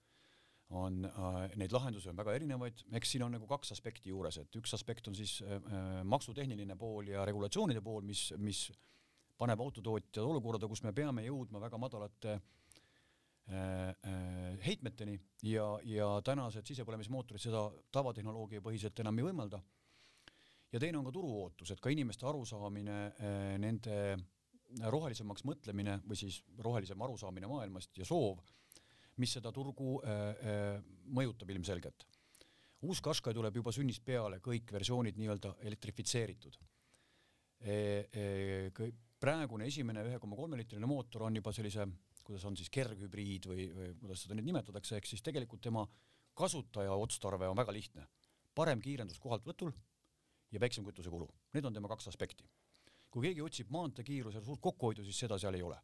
on 0.72 1.04
äh,, 1.04 1.56
neid 1.60 1.72
lahendusi 1.74 2.10
on 2.10 2.16
väga 2.16 2.34
erinevaid, 2.38 2.84
eks 2.96 3.14
siin 3.14 3.26
on 3.26 3.34
nagu 3.36 3.46
kaks 3.50 3.74
aspekti 3.74 4.12
juures, 4.12 4.38
et 4.40 4.56
üks 4.60 4.72
aspekt 4.76 5.08
on 5.10 5.16
siis 5.18 5.40
äh, 5.44 6.00
maksutehniline 6.08 6.76
pool 6.80 7.12
ja 7.12 7.26
regulatsioonide 7.28 7.82
pool, 7.84 8.04
mis, 8.06 8.30
mis 8.40 8.64
paneb 9.38 9.60
autotootjad 9.60 10.24
olukorda, 10.24 10.68
kus 10.70 10.84
me 10.86 10.94
peame 10.96 11.26
jõudma 11.26 11.60
väga 11.66 11.80
madalate 11.80 12.34
äh, 12.38 13.52
äh, 13.52 14.64
heitmeteni 14.64 15.18
ja, 15.50 15.66
ja 15.84 16.08
tänased 16.24 16.68
sisepõlemismootorid 16.70 17.42
seda 17.42 17.66
tavatehnoloogia 17.92 18.64
põhiselt 18.64 19.04
enam 19.04 19.20
ei 19.20 19.28
võimalda 19.28 19.60
ja 20.72 20.80
teine 20.80 20.98
on 20.98 21.06
ka 21.06 21.12
turu 21.14 21.32
ootus, 21.42 21.72
et 21.72 21.80
ka 21.82 21.92
inimeste 21.92 22.26
arusaamine, 22.28 22.98
eh, 23.12 23.52
nende 23.60 23.98
rohelisemaks 24.92 25.44
mõtlemine 25.44 25.98
või 26.08 26.16
siis 26.16 26.40
rohelisem 26.64 27.02
arusaamine 27.04 27.50
maailmast 27.50 27.98
ja 28.00 28.08
soov, 28.08 28.40
mis 29.20 29.34
seda 29.36 29.52
turgu 29.52 29.98
eh, 30.00 30.44
eh, 30.52 30.78
mõjutab 31.12 31.50
ilmselgelt. 31.52 32.06
uus 32.82 33.00
Qashqai 33.00 33.34
tuleb 33.34 33.56
juba 33.60 33.72
sünnist 33.72 34.02
peale, 34.04 34.40
kõik 34.42 34.72
versioonid 34.72 35.18
nii-öelda 35.18 35.56
elektrifitseeritud. 35.60 36.56
praegune 39.22 39.66
esimene 39.70 40.02
ühe 40.02 40.18
koma 40.18 40.34
kolme 40.36 40.56
liitrine 40.56 40.86
mootor 40.86 41.22
on 41.22 41.36
juba 41.36 41.52
sellise, 41.52 41.86
kuidas 42.24 42.44
on 42.44 42.56
siis 42.56 42.70
kerghübriid 42.70 43.46
või, 43.46 43.68
või 43.70 43.92
kuidas 44.00 44.24
seda 44.24 44.34
nüüd 44.34 44.48
nimetatakse, 44.48 44.96
ehk 44.96 45.06
siis 45.06 45.22
tegelikult 45.22 45.62
tema 45.62 45.86
kasutaja 46.34 46.92
otstarve 46.92 47.46
on 47.46 47.56
väga 47.56 47.72
lihtne. 47.72 48.06
parem 48.54 48.80
kiirendus 48.80 49.20
kohaltvõtul 49.20 49.70
ja 50.52 50.60
väiksem 50.60 50.84
kütusekulu. 50.84 51.28
Need 51.54 51.64
on 51.64 51.74
tema 51.74 51.88
kaks 51.88 52.08
aspekti. 52.08 52.44
kui 53.12 53.26
keegi 53.26 53.42
otsib 53.44 53.68
maanteekiirusel 53.68 54.40
suurt 54.44 54.60
kokkuhoidu, 54.64 55.04
siis 55.04 55.18
seda 55.20 55.36
seal 55.38 55.54
ei 55.54 55.62
ole. 55.62 55.76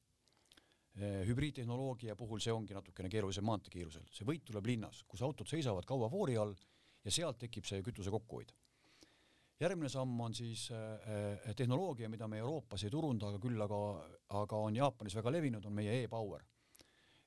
Eh, 0.97 1.27
hübriidtehnoloogia 1.29 2.17
puhul 2.17 2.41
see 2.41 2.53
ongi 2.53 2.75
natukene 2.75 3.11
keerulisem 3.13 3.45
maanteekiirusel, 3.45 4.07
see 4.11 4.25
võit 4.27 4.47
tuleb 4.49 4.67
linnas, 4.67 5.03
kus 5.07 5.21
autod 5.23 5.47
seisavad 5.47 5.85
kaua 5.87 6.09
foori 6.11 6.39
all 6.41 6.55
ja 7.05 7.13
sealt 7.15 7.39
tekib 7.39 7.69
see 7.69 7.85
kütuse 7.87 8.11
kokkuhoid. 8.11 8.51
järgmine 9.61 9.89
samm 9.91 10.21
on 10.21 10.35
siis 10.35 10.69
äh, 10.73 11.55
tehnoloogia, 11.57 12.09
mida 12.09 12.29
me 12.29 12.39
Euroopas 12.39 12.85
ei 12.85 12.91
turunda, 12.91 13.29
aga 13.29 13.39
küll 13.39 13.63
aga, 13.63 13.79
aga 14.41 14.57
on 14.57 14.77
Jaapanis 14.77 15.15
väga 15.19 15.31
levinud, 15.31 15.65
on 15.67 15.73
meie 15.73 16.03
e-power. 16.03 16.43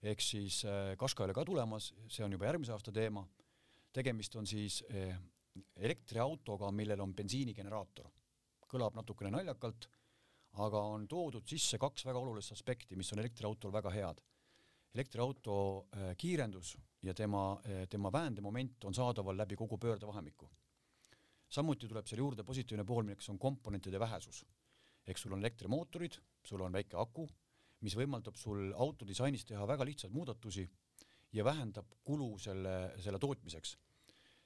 ehk 0.02 0.22
siis 0.22 0.66
äh, 0.66 0.96
ei 0.98 1.24
ole 1.24 1.34
ka 1.34 1.46
tulemas, 1.46 1.94
see 2.10 2.26
on 2.26 2.32
juba 2.32 2.46
järgmise 2.46 2.74
aasta 2.74 2.92
teema. 2.92 3.28
tegemist 3.94 4.36
on 4.36 4.48
siis 4.48 4.84
äh, 4.92 5.16
elektriautoga, 5.76 6.72
millel 6.72 7.02
on 7.02 7.16
bensiinigeneraator. 7.16 8.10
kõlab 8.72 8.96
natukene 8.96 9.32
naljakalt 9.32 9.90
aga 10.60 10.82
on 10.94 11.08
toodud 11.08 11.48
sisse 11.48 11.80
kaks 11.80 12.06
väga 12.08 12.20
olulist 12.20 12.52
aspekti, 12.52 12.98
mis 13.00 13.12
on 13.14 13.22
elektriautol 13.24 13.72
väga 13.72 13.92
head. 13.96 14.22
elektriauto 14.92 15.54
äh, 15.96 16.16
kiirendus 16.20 16.74
ja 17.02 17.14
tema, 17.14 17.62
äh, 17.64 17.86
tema 17.88 18.12
väändemoment 18.12 18.84
on 18.84 18.94
saadaval 18.94 19.38
läbi 19.38 19.56
kogu 19.56 19.78
pöördevahemiku. 19.78 20.50
samuti 21.48 21.88
tuleb 21.88 22.08
seal 22.08 22.20
juurde 22.20 22.44
positiivne 22.44 22.84
pool, 22.86 23.04
milleks 23.04 23.30
on 23.30 23.40
komponentide 23.40 24.00
vähesus. 24.00 24.46
ehk 25.08 25.18
sul 25.18 25.34
on 25.34 25.40
elektrimootorid, 25.40 26.18
sul 26.44 26.62
on 26.62 26.74
väike 26.74 26.98
aku, 26.98 27.30
mis 27.82 27.96
võimaldab 27.96 28.36
sul 28.36 28.74
auto 28.74 29.08
disainis 29.08 29.46
teha 29.46 29.68
väga 29.68 29.86
lihtsaid 29.86 30.12
muudatusi 30.14 30.70
ja 31.34 31.44
vähendab 31.44 31.86
kulu 32.04 32.38
selle, 32.38 32.94
selle 33.00 33.20
tootmiseks. 33.20 33.78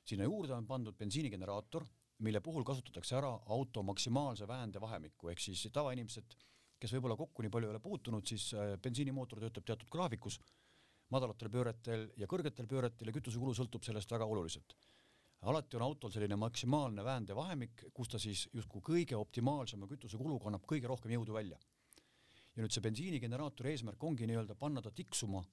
Sinna 0.06 0.24
juurde 0.24 0.54
on 0.54 0.68
pandud 0.68 0.98
bensiinigeneraator 0.98 1.86
mille 2.24 2.42
puhul 2.42 2.64
kasutatakse 2.64 3.16
ära 3.18 3.32
auto 3.46 3.84
maksimaalse 3.84 4.48
väendevahemikku, 4.48 5.30
ehk 5.32 5.42
siis 5.44 5.66
tavainimesed, 5.74 6.36
kes 6.80 6.94
võib-olla 6.96 7.18
kokku 7.20 7.44
nii 7.44 7.52
palju 7.52 7.70
ei 7.70 7.74
ole 7.74 7.82
puutunud, 7.84 8.26
siis 8.28 8.48
äh, 8.56 8.76
bensiinimootor 8.82 9.42
töötab 9.44 9.68
teatud 9.68 9.92
graafikus, 9.92 10.40
madalatel 11.12 11.52
pööretel 11.52 12.08
ja 12.18 12.28
kõrgetel 12.32 12.68
pööretel 12.72 13.12
ja 13.12 13.16
kütusekulu 13.16 13.54
sõltub 13.58 13.84
sellest 13.86 14.12
väga 14.12 14.26
oluliselt. 14.26 14.76
alati 15.46 15.78
on 15.78 15.84
autol 15.86 16.12
selline 16.12 16.36
maksimaalne 16.36 17.04
väendevahemik, 17.04 17.84
kus 17.94 18.08
ta 18.10 18.20
siis 18.20 18.48
justkui 18.54 18.82
kõige 18.82 19.16
optimaalsema 19.16 19.88
kütusekuluga 19.88 20.48
annab 20.48 20.66
kõige 20.66 20.88
rohkem 20.88 21.12
jõudu 21.12 21.34
välja. 21.34 21.60
ja 22.56 22.64
nüüd 22.64 22.72
see 22.72 22.82
bensiinigeneraatori 22.82 23.72
eesmärk 23.72 24.04
ongi 24.04 24.28
nii-öelda 24.28 24.56
panna 24.56 24.82
ta 24.82 24.92
tiksuma 24.92 25.44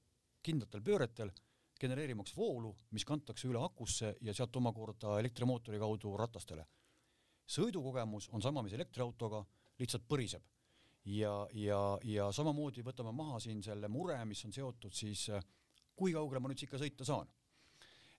kindlatel 0.42 0.82
pööretel 0.82 1.32
genereerimaks 1.82 2.36
voolu, 2.36 2.70
mis 2.94 3.04
kantakse 3.08 3.48
üle 3.50 3.60
akusse 3.62 4.14
ja 4.22 4.34
sealt 4.36 4.56
omakorda 4.60 5.18
elektrimootori 5.22 5.80
kaudu 5.82 6.14
ratastele. 6.20 6.64
sõidukogemus 7.52 8.28
on 8.32 8.42
sama, 8.42 8.62
mis 8.62 8.72
elektriautoga, 8.72 9.42
lihtsalt 9.80 10.06
põriseb. 10.08 10.42
ja, 11.04 11.32
ja, 11.58 11.80
ja 12.06 12.28
samamoodi 12.32 12.84
võtame 12.86 13.12
maha 13.12 13.40
siin 13.42 13.62
selle 13.62 13.88
mure, 13.88 14.18
mis 14.24 14.44
on 14.46 14.52
seotud 14.54 14.94
siis, 14.94 15.28
kui 15.96 16.12
kaugele 16.14 16.40
ma 16.40 16.52
nüüd 16.52 16.62
ikka 16.62 16.78
sõita 16.78 17.04
saan. 17.04 17.28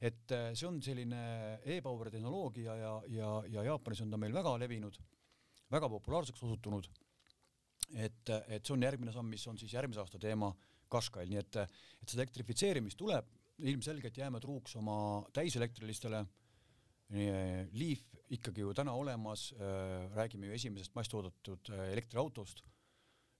et 0.01 0.31
eh, 0.35 0.49
see 0.53 0.67
on 0.67 0.81
selline 0.83 1.21
e-power 1.63 2.09
tehnoloogia 2.11 2.75
ja, 2.75 2.93
ja, 3.07 3.29
ja 3.47 3.63
Jaapanis 3.63 4.01
on 4.03 4.11
ta 4.11 4.17
meil 4.19 4.33
väga 4.33 4.57
levinud, 4.59 4.99
väga 5.71 5.89
populaarseks 5.89 6.43
osutunud. 6.43 6.89
et, 7.95 8.29
et 8.47 8.65
see 8.65 8.73
on 8.75 8.83
järgmine 8.83 9.13
samm, 9.13 9.29
mis 9.29 9.47
on 9.47 9.57
siis 9.57 9.73
järgmise 9.73 10.03
aasta 10.03 10.19
teema 10.19 10.51
Qashqai, 10.91 11.25
nii 11.29 11.39
et, 11.39 11.55
et 12.01 12.09
seda 12.09 12.21
elektrifitseerimist 12.25 12.97
tuleb 12.99 13.31
ilmselgelt 13.63 14.17
jääme 14.17 14.39
truuks 14.43 14.75
oma 14.75 14.95
täiselektrilistele. 15.33 16.25
Leaf 17.73 18.13
ikkagi 18.33 18.63
ju 18.63 18.73
täna 18.73 18.93
olemas, 18.97 19.51
äh, 19.53 20.09
räägime 20.15 20.47
ju 20.47 20.57
esimesest 20.57 20.95
masstoodetud 20.95 21.69
äh, 21.69 21.91
elektriautost. 21.93 22.63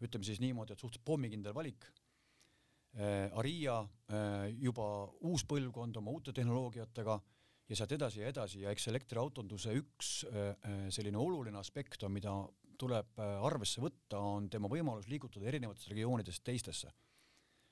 ütleme 0.04 0.26
siis 0.26 0.42
niimoodi, 0.44 0.74
et 0.74 0.80
suhteliselt 0.80 1.06
pommikindel 1.06 1.54
valik. 1.56 1.86
Äh, 3.00 3.32
Aria 3.40 3.78
juba 4.60 4.88
uus 5.22 5.46
põlvkond 5.48 5.98
oma 5.98 6.12
uute 6.12 6.34
tehnoloogiatega 6.34 7.16
ja 7.70 7.76
sealt 7.76 7.96
edasi 7.96 8.20
ja 8.20 8.28
edasi 8.28 8.62
ja 8.62 8.74
eks 8.76 8.88
elektriautonduse 8.92 9.74
üks 9.80 10.10
selline 10.90 11.18
oluline 11.18 11.58
aspekt 11.58 12.04
on, 12.04 12.12
mida 12.12 12.34
tuleb 12.78 13.16
arvesse 13.18 13.82
võtta, 13.82 14.20
on 14.20 14.50
tema 14.50 14.68
võimalus 14.68 15.08
liigutada 15.08 15.48
erinevatest 15.48 15.88
regioonidest 15.94 16.44
teistesse 16.44 16.92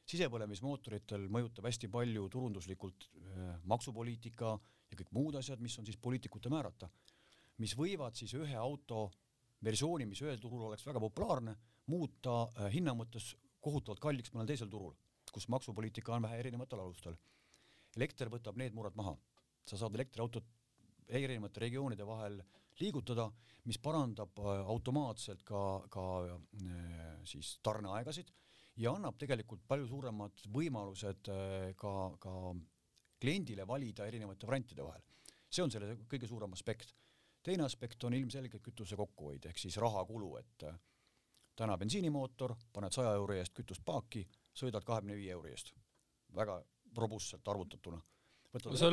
sisepõlemismootoritel 0.09 1.27
mõjutab 1.31 1.67
hästi 1.69 1.89
palju 1.91 2.27
turunduslikult 2.31 3.07
äh, 3.07 3.55
maksupoliitika 3.69 4.53
ja 4.91 4.99
kõik 4.99 5.11
muud 5.15 5.37
asjad, 5.39 5.61
mis 5.63 5.77
on 5.79 5.87
siis 5.87 5.99
poliitikute 6.01 6.51
määrata, 6.51 6.89
mis 7.61 7.75
võivad 7.77 8.17
siis 8.17 8.33
ühe 8.37 8.57
auto 8.57 9.09
versiooni, 9.63 10.07
mis 10.09 10.21
ühel 10.25 10.39
turul 10.41 10.65
oleks 10.67 10.85
väga 10.87 11.01
populaarne, 11.03 11.55
muuta 11.91 12.41
äh, 12.47 12.71
hinna 12.73 12.95
mõttes 12.97 13.33
kohutavalt 13.61 14.01
kalliks 14.01 14.33
mõnel 14.33 14.49
teisel 14.49 14.71
turul, 14.71 14.95
kus 15.31 15.47
maksupoliitika 15.53 16.15
on 16.15 16.25
vähe 16.25 16.39
erinevatel 16.41 16.81
alustel. 16.81 17.19
elekter 17.95 18.29
võtab 18.31 18.57
need 18.57 18.73
murad 18.73 18.95
maha, 18.95 19.15
sa 19.67 19.77
saad 19.77 19.95
elektriautot 19.95 20.45
erinevate 21.07 21.59
regioonide 21.59 22.05
vahel 22.07 22.39
liigutada, 22.79 23.29
mis 23.65 23.77
parandab 23.77 24.39
äh, 24.39 24.65
automaatselt 24.65 25.43
ka, 25.43 25.85
ka 25.89 26.03
siis 27.23 27.59
tarneaegasid 27.63 28.31
ja 28.79 28.93
annab 28.95 29.17
tegelikult 29.19 29.63
palju 29.67 29.87
suuremad 29.89 30.45
võimalused 30.53 31.29
äh, 31.31 31.71
ka, 31.79 31.93
ka 32.21 32.35
kliendile 33.21 33.65
valida 33.67 34.07
erinevate 34.07 34.47
variantide 34.47 34.85
vahel. 34.85 35.03
see 35.51 35.63
on 35.63 35.71
selle 35.71 35.97
kõige 36.09 36.27
suurem 36.27 36.53
aspekt. 36.53 36.95
teine 37.43 37.63
aspekt 37.63 38.03
on 38.03 38.13
ilmselgelt 38.13 38.63
kütuse 38.63 38.95
kokkuhoid 38.95 39.45
ehk 39.45 39.57
siis 39.57 39.77
rahakulu, 39.77 40.37
et 40.37 40.63
äh, 40.69 40.79
täna 41.55 41.77
bensiinimootor, 41.77 42.55
paned 42.73 42.93
saja 42.93 43.13
euri 43.15 43.39
eest 43.41 43.53
kütust 43.53 43.83
paaki, 43.85 44.27
sõidad 44.53 44.85
kahekümne 44.87 45.15
viie 45.15 45.31
euri 45.31 45.51
eest. 45.51 45.73
väga 46.35 46.61
robustselt 46.97 47.47
arvutatuna. 47.47 48.01
sa 48.75 48.87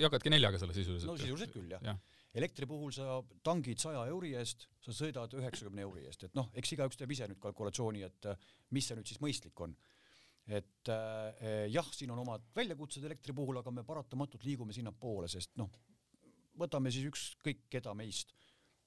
jagadki 0.00 0.30
neljaga 0.30 0.58
selle 0.58 0.74
sisuliselt? 0.74 1.10
no 1.10 1.16
sisuliselt 1.16 1.52
küll 1.52 1.70
jah 1.70 1.82
ja 1.82 1.96
elektri 2.36 2.68
puhul 2.68 2.92
sa 2.92 3.20
tangid 3.44 3.80
saja 3.80 4.04
euri 4.10 4.34
eest, 4.36 4.66
sa 4.84 4.94
sõidad 4.94 5.32
üheksakümne 5.38 5.84
euri 5.86 6.04
eest, 6.06 6.26
et 6.28 6.36
noh, 6.36 6.50
eks 6.56 6.74
igaüks 6.76 6.98
teeb 7.00 7.14
ise 7.14 7.28
nüüd 7.30 7.40
kalkulatsiooni, 7.42 8.02
et 8.06 8.28
äh, 8.30 8.48
mis 8.76 8.88
see 8.88 8.98
nüüd 8.98 9.08
siis 9.08 9.22
mõistlik 9.24 9.64
on. 9.64 9.76
et 10.46 10.88
äh, 10.92 11.66
jah, 11.72 11.88
siin 11.90 12.12
on 12.14 12.20
omad 12.22 12.44
väljakutsed 12.54 13.04
elektri 13.04 13.34
puhul, 13.34 13.58
aga 13.58 13.72
me 13.74 13.82
paratamatult 13.84 14.44
liigume 14.46 14.76
sinnapoole, 14.76 15.28
sest 15.28 15.56
noh, 15.58 15.72
võtame 16.60 16.92
siis 16.94 17.08
ükskõik 17.08 17.66
keda 17.72 17.94
meist, 17.98 18.34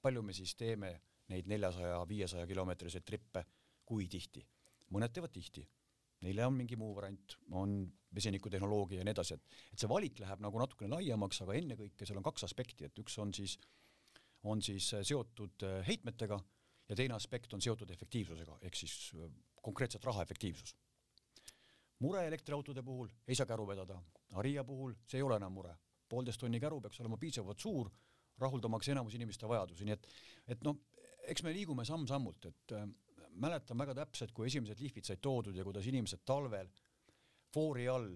palju 0.00 0.22
me 0.24 0.32
siis 0.32 0.54
teeme 0.56 0.94
neid 1.30 1.50
neljasaja, 1.50 2.00
viiesaja 2.08 2.46
kilomeetriseid 2.48 3.04
trippe, 3.04 3.44
kui 3.84 4.08
tihti. 4.08 4.46
mõned 4.90 5.12
teevad 5.12 5.30
tihti 5.30 5.66
neile 6.24 6.46
on 6.46 6.56
mingi 6.56 6.76
muu 6.76 6.92
variant, 6.96 7.36
on 7.56 7.82
vesinikutehnoloogia 8.14 9.00
ja 9.00 9.06
nii 9.06 9.14
edasi, 9.14 9.36
et, 9.36 9.58
et 9.72 9.82
see 9.82 9.90
valik 9.90 10.18
läheb 10.20 10.42
nagu 10.44 10.60
natukene 10.60 10.90
laiemaks, 10.96 11.42
aga 11.44 11.56
ennekõike 11.58 12.08
seal 12.08 12.20
on 12.20 12.26
kaks 12.26 12.46
aspekti, 12.48 12.88
et 12.88 13.02
üks 13.02 13.16
on 13.22 13.32
siis, 13.36 13.56
on 14.50 14.62
siis 14.64 14.90
seotud 15.06 15.66
äh, 15.66 15.80
heitmetega 15.86 16.40
ja 16.90 16.98
teine 16.98 17.14
aspekt 17.14 17.54
on 17.54 17.62
seotud 17.62 17.90
efektiivsusega, 17.94 18.58
ehk 18.66 18.78
siis 18.78 18.96
äh, 19.14 19.30
konkreetselt 19.62 20.04
raha 20.04 20.24
efektiivsus. 20.26 20.74
mure 22.00 22.26
elektriautode 22.26 22.82
puhul 22.82 23.08
ei 23.28 23.34
saa 23.34 23.46
käru 23.46 23.66
vedada, 23.68 24.00
Aria 24.40 24.64
puhul 24.64 24.94
see 25.06 25.18
ei 25.18 25.22
ole 25.22 25.36
enam 25.36 25.52
mure, 25.52 25.74
poolteist 26.08 26.40
tonni 26.40 26.60
käru 26.60 26.80
peaks 26.80 27.00
olema 27.00 27.16
piisavalt 27.16 27.60
suur, 27.60 27.90
rahuldamaks 28.38 28.88
enamus 28.88 29.14
inimeste 29.14 29.48
vajadusi, 29.48 29.84
nii 29.84 29.94
et, 29.94 30.06
et 30.54 30.62
noh, 30.64 30.78
eks 31.28 31.44
me 31.44 31.52
liigume 31.54 31.84
samm-sammult, 31.84 32.46
et 32.50 32.74
äh, 32.76 32.88
mäletan 33.38 33.78
väga 33.78 33.94
täpselt, 33.94 34.32
kui 34.32 34.46
esimesed 34.46 34.80
lihvid 34.80 35.06
said 35.06 35.20
toodud 35.22 35.56
ja 35.56 35.64
kuidas 35.64 35.86
inimesed 35.86 36.24
talvel 36.26 36.68
foori 37.54 37.86
all 37.88 38.10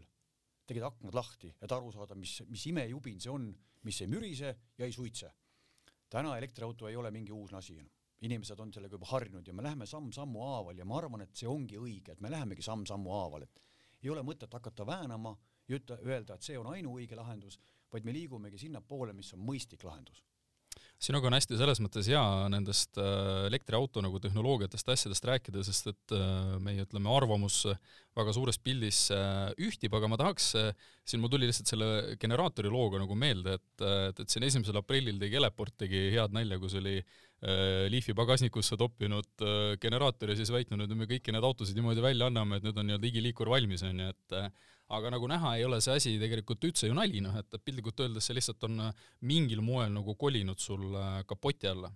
tegid 0.67 0.85
aknad 0.87 1.15
lahti, 1.15 1.51
et 1.61 1.73
aru 1.73 1.93
saada, 1.93 2.17
mis, 2.17 2.39
mis 2.49 2.67
imejubin 2.71 3.21
see 3.21 3.33
on, 3.33 3.51
mis 3.85 4.01
ei 4.01 4.09
mürise 4.09 4.55
ja 4.79 4.87
ei 4.87 4.93
suitse. 4.93 5.33
täna 6.09 6.37
elektriauto 6.39 6.89
ei 6.89 6.97
ole 6.97 7.11
mingi 7.11 7.33
uus 7.33 7.53
asi 7.55 7.75
enam, 7.79 7.91
inimesed 8.21 8.61
on 8.61 8.73
sellega 8.73 8.95
juba 8.95 9.07
harjunud 9.11 9.47
ja 9.47 9.55
me 9.55 9.63
läheme 9.63 9.87
samm-sammu 9.87 10.41
haaval 10.41 10.79
ja 10.79 10.85
ma 10.85 10.99
arvan, 10.99 11.25
et 11.25 11.35
see 11.35 11.49
ongi 11.49 11.79
õige, 11.79 12.13
et 12.13 12.21
me 12.21 12.31
lähemegi 12.31 12.63
samm-sammu 12.63 13.11
haaval, 13.11 13.43
et 13.43 13.61
ei 14.03 14.11
ole 14.11 14.23
mõtet 14.23 14.53
hakata 14.53 14.87
väänama 14.87 15.35
ja 15.69 15.77
ütle, 15.77 15.99
öelda, 16.07 16.35
et 16.35 16.47
see 16.47 16.59
on 16.59 16.71
ainuõige 16.71 17.17
lahendus, 17.17 17.59
vaid 17.93 18.05
me 18.05 18.13
liigumegi 18.13 18.59
sinnapoole, 18.59 19.13
mis 19.13 19.33
on 19.35 19.43
mõistlik 19.45 19.85
lahendus 19.85 20.23
sinuga 21.05 21.29
on 21.29 21.37
hästi 21.37 21.59
selles 21.59 21.81
mõttes 21.85 22.09
hea 22.11 22.23
nendest 22.53 22.99
äh, 23.01 23.47
elektriauto 23.49 24.03
nagu 24.05 24.21
tehnoloogiatest, 24.23 24.89
asjadest 24.95 25.27
rääkida, 25.29 25.65
sest 25.67 25.91
et 25.93 26.15
äh, 26.17 26.55
meie, 26.63 26.87
ütleme, 26.87 27.11
arvamus 27.13 27.65
väga 28.17 28.35
suures 28.37 28.59
pildis 28.63 29.07
äh, 29.15 29.51
ühtib, 29.67 29.95
aga 29.99 30.09
ma 30.11 30.19
tahaks, 30.21 30.53
siin 31.05 31.23
mul 31.23 31.33
tuli 31.33 31.49
lihtsalt 31.51 31.73
selle 31.73 31.89
generaatori 32.21 32.73
looga 32.73 33.03
nagu 33.03 33.17
meelde, 33.19 33.59
et, 33.59 33.87
et, 34.11 34.25
et 34.25 34.33
siin 34.33 34.47
esimesel 34.47 34.79
aprillil 34.81 35.19
tegi 35.21 35.41
Eleport 35.41 35.77
tegi 35.85 36.07
head 36.15 36.35
nalja, 36.37 36.61
kus 36.63 36.79
oli 36.81 36.99
Leafi 37.45 38.15
pagasnikusse 38.17 38.79
toppinud 38.81 39.43
generaator 39.83 40.31
ja 40.33 40.37
siis 40.39 40.49
väitnud, 40.55 40.81
et 40.81 40.95
me 40.97 41.05
kõiki 41.11 41.35
neid 41.35 41.45
autosid 41.45 41.77
niimoodi 41.77 42.01
välja 42.01 42.31
anname, 42.31 42.57
et 42.57 42.65
nüüd 42.65 42.79
on 42.81 42.89
nii-öelda 42.89 43.11
igiliikur 43.11 43.51
valmis, 43.53 43.83
onju, 43.85 44.07
et 44.15 44.37
aga 44.93 45.11
nagu 45.15 45.29
näha, 45.31 45.55
ei 45.59 45.65
ole 45.65 45.81
see 45.85 45.97
asi 45.97 46.15
tegelikult 46.21 46.65
üldse 46.69 46.89
ju 46.89 46.97
nali, 46.97 47.23
noh, 47.25 47.37
et 47.41 47.57
piltlikult 47.65 48.05
öeldes 48.05 48.29
see 48.29 48.37
lihtsalt 48.37 48.67
on 48.69 48.89
äh, 48.89 49.05
mingil 49.25 49.63
moel 49.65 49.93
nagu 49.95 50.17
kolinud 50.21 50.61
sul 50.61 50.91
äh, 50.99 51.23
kapoti 51.29 51.71
alla. 51.71 51.91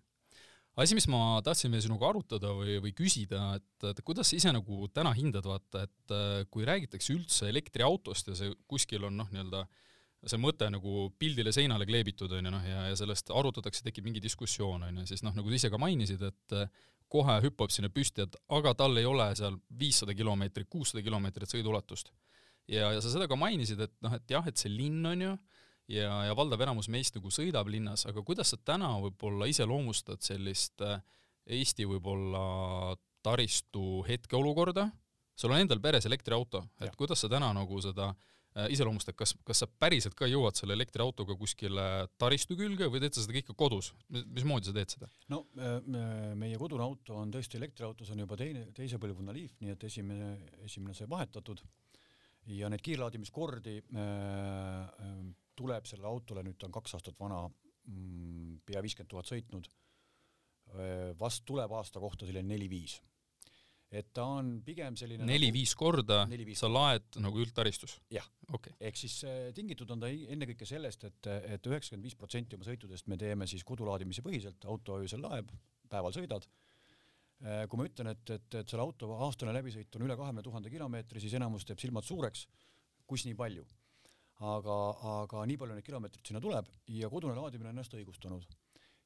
asi, 0.78 0.94
mis 0.94 1.08
ma 1.10 1.40
tahtsin 1.44 1.72
veel 1.74 1.82
sinuga 1.84 2.08
arutada 2.08 2.52
või, 2.54 2.78
või 2.80 2.94
küsida, 2.96 3.58
et, 3.58 3.88
et 3.90 4.00
kuidas 4.06 4.30
sa 4.30 4.38
ise 4.38 4.52
nagu 4.54 4.86
täna 4.94 5.12
hindad, 5.16 5.44
vaata, 5.44 5.84
et 5.84 6.14
äh, 6.14 6.46
kui 6.50 6.64
räägitakse 6.68 7.12
üldse 7.16 7.50
elektriautost 7.50 8.32
ja 8.32 8.38
see 8.38 8.54
kuskil 8.70 9.04
on 9.10 9.18
noh, 9.20 9.28
nii-öelda 9.34 9.66
see 10.26 10.40
mõte 10.40 10.66
nagu 10.72 11.08
pildile 11.18 11.52
seinale 11.54 11.86
kleebitud 11.86 12.32
onju 12.34 12.50
noh, 12.50 12.64
ja, 12.66 12.88
ja 12.90 12.96
sellest 12.98 13.30
arutatakse, 13.30 13.84
tekib 13.86 14.06
mingi 14.08 14.22
diskussioon 14.22 14.88
onju, 14.88 15.04
siis 15.06 15.22
noh, 15.26 15.34
nagu 15.36 15.50
sa 15.50 15.60
ise 15.60 15.70
ka 15.70 15.78
mainisid, 15.78 16.24
et 16.26 16.56
kohe 17.12 17.36
hüppab 17.44 17.72
sinna 17.72 17.90
püsti, 17.92 18.24
et 18.24 18.34
aga 18.52 18.74
tal 18.76 18.98
ei 19.00 19.06
ole 19.08 19.28
seal 19.38 19.56
viissada 19.78 20.14
kilomeetrit, 20.16 20.68
kuussada 20.70 21.04
kilomeetrit 21.04 21.54
sõiduulatust. 21.54 22.10
Ja, 22.68 22.92
ja 22.94 23.00
sa 23.02 23.12
seda 23.12 23.28
ka 23.30 23.38
mainisid, 23.38 23.80
et 23.86 23.94
noh, 24.04 24.14
et 24.18 24.36
jah, 24.36 24.46
et 24.48 24.60
see 24.60 24.72
linn 24.72 25.04
on 25.08 25.24
ju 25.24 25.34
ja, 25.88 26.12
ja 26.28 26.36
valdav 26.36 26.62
enamus 26.64 26.90
meist 26.92 27.16
nagu 27.16 27.32
sõidab 27.32 27.70
linnas, 27.72 28.06
aga 28.08 28.22
kuidas 28.26 28.52
sa 28.52 28.60
täna 28.60 28.92
võib-olla 29.02 29.48
iseloomustad 29.50 30.24
sellist 30.24 30.84
äh, 30.84 31.00
Eesti 31.48 31.86
võib-olla 31.88 32.96
taristu 33.24 34.02
hetkeolukorda, 34.04 34.90
sul 35.38 35.54
on 35.54 35.62
endal 35.62 35.80
peres 35.80 36.04
elektriauto, 36.04 36.66
et 36.82 36.90
ja. 36.90 36.96
kuidas 36.96 37.24
sa 37.24 37.30
täna 37.32 37.48
nagu 37.56 37.80
seda 37.80 38.10
äh, 38.12 38.68
iseloomustad, 38.74 39.16
kas, 39.16 39.32
kas 39.48 39.64
sa 39.64 39.68
päriselt 39.80 40.16
ka 40.18 40.28
jõuad 40.28 40.60
selle 40.60 40.76
elektriautoga 40.76 41.38
kuskile 41.40 41.88
taristu 42.20 42.58
külge 42.58 42.90
või 42.92 43.00
teed 43.00 43.16
sa 43.16 43.24
seda 43.24 43.38
kõike 43.38 43.56
kodus, 43.56 43.94
mismoodi 44.12 44.68
sa 44.68 44.76
teed 44.76 44.92
seda? 44.98 45.10
no 45.32 45.46
äh, 45.56 45.80
meie 46.36 46.60
kodune 46.60 46.84
auto 46.84 47.16
on 47.22 47.32
tõesti 47.32 47.56
elektriauto, 47.60 48.04
see 48.04 48.18
on 48.18 48.26
juba 48.26 48.36
teine, 48.40 48.68
teise 48.76 49.00
põlvkonna 49.00 49.32
Leaf, 49.36 49.56
nii 49.64 49.72
et 49.72 49.88
esimene, 49.88 50.34
esimene 50.68 50.96
sai 50.98 51.08
vahetatud 51.08 51.64
ja 52.56 52.70
neid 52.72 52.82
kiirlaadimiskordi 52.84 53.76
äh, 53.82 55.18
tuleb 55.58 55.88
sellele 55.88 56.08
autole, 56.08 56.44
nüüd 56.46 56.58
ta 56.58 56.68
on 56.68 56.76
kaks 56.76 56.96
aastat 56.98 57.18
vana 57.20 57.42
mm,, 57.48 58.62
pea 58.68 58.82
viiskümmend 58.84 59.10
tuhat 59.10 59.30
sõitnud, 59.30 59.68
vast 61.18 61.46
tuleb 61.48 61.72
aasta 61.72 62.00
kohta 62.02 62.26
selline 62.28 62.44
neli-viis. 62.52 62.98
et 63.88 64.10
ta 64.12 64.26
on 64.36 64.58
pigem 64.60 64.98
selline 65.00 65.24
neli-viis 65.24 65.72
nagu, 65.72 65.80
korda 65.80 66.18
neli, 66.28 66.54
sa 66.54 66.68
laed 66.68 67.16
nagu 67.24 67.40
üldtaristus? 67.40 67.94
jah 68.12 68.26
okay., 68.52 68.74
ehk 68.80 69.00
siis 69.00 69.16
äh, 69.24 69.48
tingitud 69.56 69.90
on 69.90 70.04
ta 70.04 70.10
ennekõike 70.12 70.68
sellest, 70.68 71.08
et, 71.08 71.30
et 71.56 71.70
üheksakümmend 71.70 72.04
viis 72.04 72.18
protsenti 72.20 72.58
oma 72.58 72.68
sõitudest 72.68 73.08
me 73.08 73.16
teeme 73.16 73.48
siis 73.48 73.64
kodulaadimise 73.64 74.22
põhiselt, 74.22 74.68
auto 74.68 75.00
öösel 75.00 75.24
laeb, 75.24 75.48
päeval 75.88 76.12
sõidad 76.12 76.44
kui 77.38 77.78
ma 77.78 77.84
ütlen, 77.86 78.08
et, 78.10 78.30
et, 78.34 78.54
et 78.58 78.70
selle 78.70 78.82
auto 78.82 79.12
aastane 79.22 79.52
läbisõit 79.54 79.94
on 79.94 80.02
üle 80.08 80.16
kahekümne 80.18 80.42
tuhande 80.42 80.70
kilomeetri, 80.72 81.20
siis 81.22 81.36
enamus 81.38 81.66
teeb 81.68 81.78
silmad 81.78 82.06
suureks, 82.06 82.48
kus 83.06 83.22
nii 83.28 83.36
palju 83.38 83.62
aga, 84.46 84.76
aga 85.22 85.44
nii 85.48 85.58
palju 85.58 85.76
neid 85.76 85.86
kilomeetreid 85.86 86.30
sinna 86.30 86.42
tuleb 86.42 86.68
ja 86.94 87.10
kodune 87.10 87.34
laadimine 87.38 87.70
on 87.70 87.76
ennast 87.76 87.94
õigustanud. 87.98 88.46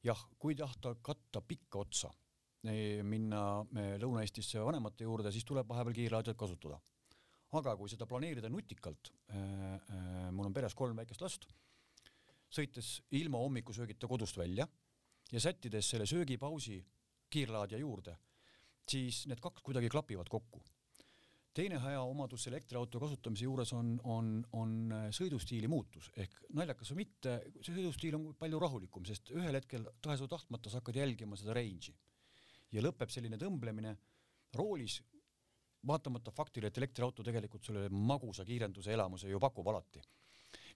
jah, 0.02 0.18
kui 0.38 0.54
tahta 0.58 0.94
katta 1.00 1.40
pikka 1.40 1.78
otsa, 1.78 2.10
minna 3.06 3.62
Lõuna-Eestisse 4.02 4.62
vanemate 4.62 5.04
juurde, 5.04 5.32
siis 5.32 5.44
tuleb 5.44 5.68
vahepeal 5.68 5.94
kiirlaadijat 5.94 6.38
kasutada. 6.38 6.80
aga 7.52 7.76
kui 7.76 7.88
seda 7.88 8.06
planeerida 8.06 8.48
nutikalt 8.48 9.12
äh,, 9.28 9.36
äh, 9.36 10.30
mul 10.32 10.46
on 10.46 10.54
peres 10.54 10.74
kolm 10.74 10.96
väikest 10.96 11.20
last, 11.20 11.46
sõites 12.52 13.02
ilma 13.10 13.38
hommikusöögita 13.38 14.08
kodust 14.08 14.36
välja 14.36 14.66
ja 15.32 15.40
sättides 15.40 15.88
selle 15.88 16.06
söögipausi 16.06 16.82
kiirlaadija 17.32 17.80
juurde, 17.80 18.16
siis 18.88 19.24
need 19.30 19.40
kaks 19.42 19.64
kuidagi 19.64 19.90
klapivad 19.92 20.30
kokku. 20.30 20.62
Teine 21.52 21.76
hea 21.82 22.00
omadus 22.00 22.46
elektriauto 22.48 23.00
kasutamise 23.00 23.44
juures 23.44 23.74
on, 23.76 23.92
on, 24.08 24.28
on 24.56 24.70
sõidustiili 25.12 25.68
muutus 25.68 26.08
ehk 26.16 26.38
naljakas 26.56 26.94
või 26.94 27.02
mitte, 27.02 27.34
see 27.60 27.74
sõidustiil 27.74 28.16
on 28.16 28.30
palju 28.40 28.60
rahulikum, 28.62 29.04
sest 29.04 29.34
ühel 29.36 29.58
hetkel 29.58 29.84
tahes 30.00 30.24
või 30.24 30.32
tahtmata 30.32 30.72
sa 30.72 30.80
hakkad 30.80 30.96
jälgima 31.02 31.36
seda 31.36 31.52
range'i. 31.58 31.92
Ja 32.72 32.80
lõpeb 32.80 33.12
selline 33.12 33.36
tõmblemine 33.36 33.92
roolis, 34.56 35.02
vaatamata 35.86 36.32
faktile, 36.32 36.70
et 36.70 36.80
elektriauto 36.80 37.24
tegelikult 37.26 37.68
selle 37.68 37.88
magusa 37.92 38.46
kiirenduse 38.48 38.92
elamuse 38.94 39.28
ju 39.28 39.40
pakub 39.42 39.68
alati. 39.68 40.00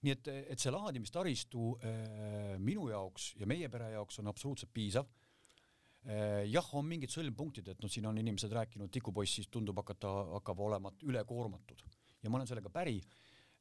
nii 0.05 0.13
et, 0.13 0.27
et 0.53 0.59
see 0.61 0.71
laadimistaristu 0.71 1.71
äh, 1.81 2.57
minu 2.61 2.89
jaoks 2.91 3.31
ja 3.39 3.47
meie 3.49 3.69
pere 3.69 3.89
jaoks 3.95 4.19
on 4.21 4.29
absoluutselt 4.29 4.69
piisav 4.73 5.09
jah, 6.47 6.67
on 6.77 6.85
mingid 6.87 7.11
sõlmpunktid, 7.11 7.67
et 7.73 7.81
noh, 7.83 7.91
siin 7.91 8.05
on 8.07 8.17
inimesed 8.17 8.53
rääkinud, 8.53 8.91
tikupoiss 8.93 9.49
tundub 9.51 9.79
hakata, 9.81 10.11
hakkab 10.37 10.61
olema 10.63 10.91
ülekoormatud 11.03 11.81
ja 12.23 12.31
ma 12.31 12.39
olen 12.39 12.49
sellega 12.49 12.71
päri. 12.73 12.97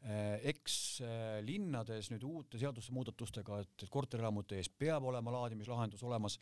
Äh, 0.06 0.36
eks 0.52 1.00
äh, 1.02 1.38
linnades 1.44 2.10
nüüd 2.12 2.24
uute 2.28 2.60
seadusemuudatustega, 2.60 3.62
et 3.64 3.86
korterelamute 3.90 4.58
ees 4.60 4.68
peab 4.68 5.06
olema 5.08 5.32
laadimislahendus 5.38 6.04
olemas, 6.06 6.36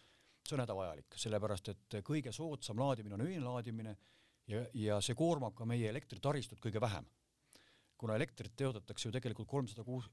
see 0.44 0.56
on 0.56 0.64
hädavajalik, 0.64 1.14
sellepärast 1.20 1.70
et 1.72 1.98
kõige 2.04 2.32
soodsam 2.34 2.82
laadimine 2.82 3.16
on 3.16 3.24
öine 3.24 3.44
laadimine 3.44 3.94
ja, 4.50 4.64
ja 4.76 4.98
see 5.04 5.16
koormab 5.16 5.54
ka 5.56 5.64
meie 5.68 5.88
elektritaristut 5.88 6.60
kõige 6.60 6.82
vähem. 6.82 7.06
kuna 7.96 8.16
elektrit 8.18 8.52
teotatakse 8.58 9.06
ju 9.08 9.12
tegelikult 9.14 9.48
kolmsada 9.48 9.84
kuus, 9.86 10.10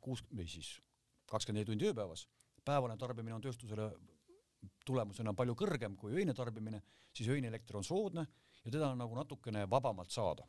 kuus 0.00 0.24
või 0.32 0.48
siis 0.50 0.72
kakskümmend 1.30 1.60
neli 1.60 1.68
tundi 1.68 1.86
ööpäevas, 1.86 2.24
päevane 2.64 2.96
tarbimine 2.98 3.36
on 3.36 3.44
tööstusele 3.44 3.92
tulemusena 4.86 5.34
palju 5.34 5.54
kõrgem 5.58 5.96
kui 5.98 6.14
öine 6.18 6.34
tarbimine, 6.34 6.82
siis 7.14 7.30
öine 7.32 7.50
elekter 7.52 7.78
on 7.78 7.86
soodne 7.86 8.26
ja 8.64 8.70
teda 8.70 8.92
on 8.92 9.02
nagu 9.02 9.16
natukene 9.16 9.66
vabamalt 9.70 10.10
saada. 10.10 10.46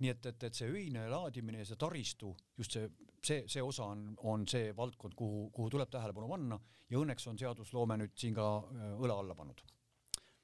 nii 0.00 0.08
et, 0.08 0.26
et, 0.26 0.44
et 0.48 0.56
see 0.56 0.68
öine 0.68 1.02
laadimine 1.12 1.58
ja 1.60 1.66
see 1.68 1.76
taristu, 1.76 2.30
just 2.56 2.72
see, 2.72 2.86
see, 3.22 3.42
see 3.52 3.62
osa 3.62 3.90
on, 3.92 4.06
on 4.24 4.46
see 4.48 4.70
valdkond, 4.76 5.12
kuhu, 5.14 5.50
kuhu 5.52 5.70
tuleb 5.70 5.90
tähelepanu 5.92 6.28
panna 6.28 6.56
ja 6.88 7.02
õnneks 7.02 7.28
on 7.28 7.38
seadusloome 7.38 7.98
nüüd 8.00 8.14
siin 8.16 8.34
ka 8.34 8.46
äh, 8.62 8.94
õla 8.96 9.18
alla 9.20 9.36
pannud 9.36 9.60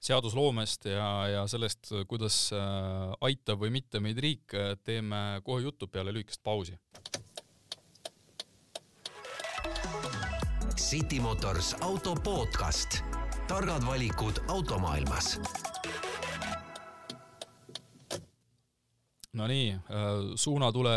seadusloomest 0.07 0.90
ja, 0.92 1.09
ja 1.33 1.46
sellest, 1.49 1.88
kuidas 2.09 2.51
äh, 2.53 3.14
aitab 3.25 3.64
või 3.64 3.72
mitte 3.79 4.01
meid 4.05 4.20
riik, 4.20 4.53
teeme 4.85 5.40
kohe 5.44 5.64
juttu 5.64 5.88
peale 5.88 6.12
lühikest 6.12 6.44
pausi 6.44 6.77
City 10.77 11.21
Motors 11.21 11.75
auto 11.81 12.15
podcast. 12.15 13.01
targad 13.49 13.85
valikud 13.87 14.35
automaailmas. 14.49 15.39
Nonii, 19.33 19.71
äh, 19.73 19.81
suunatule 20.35 20.91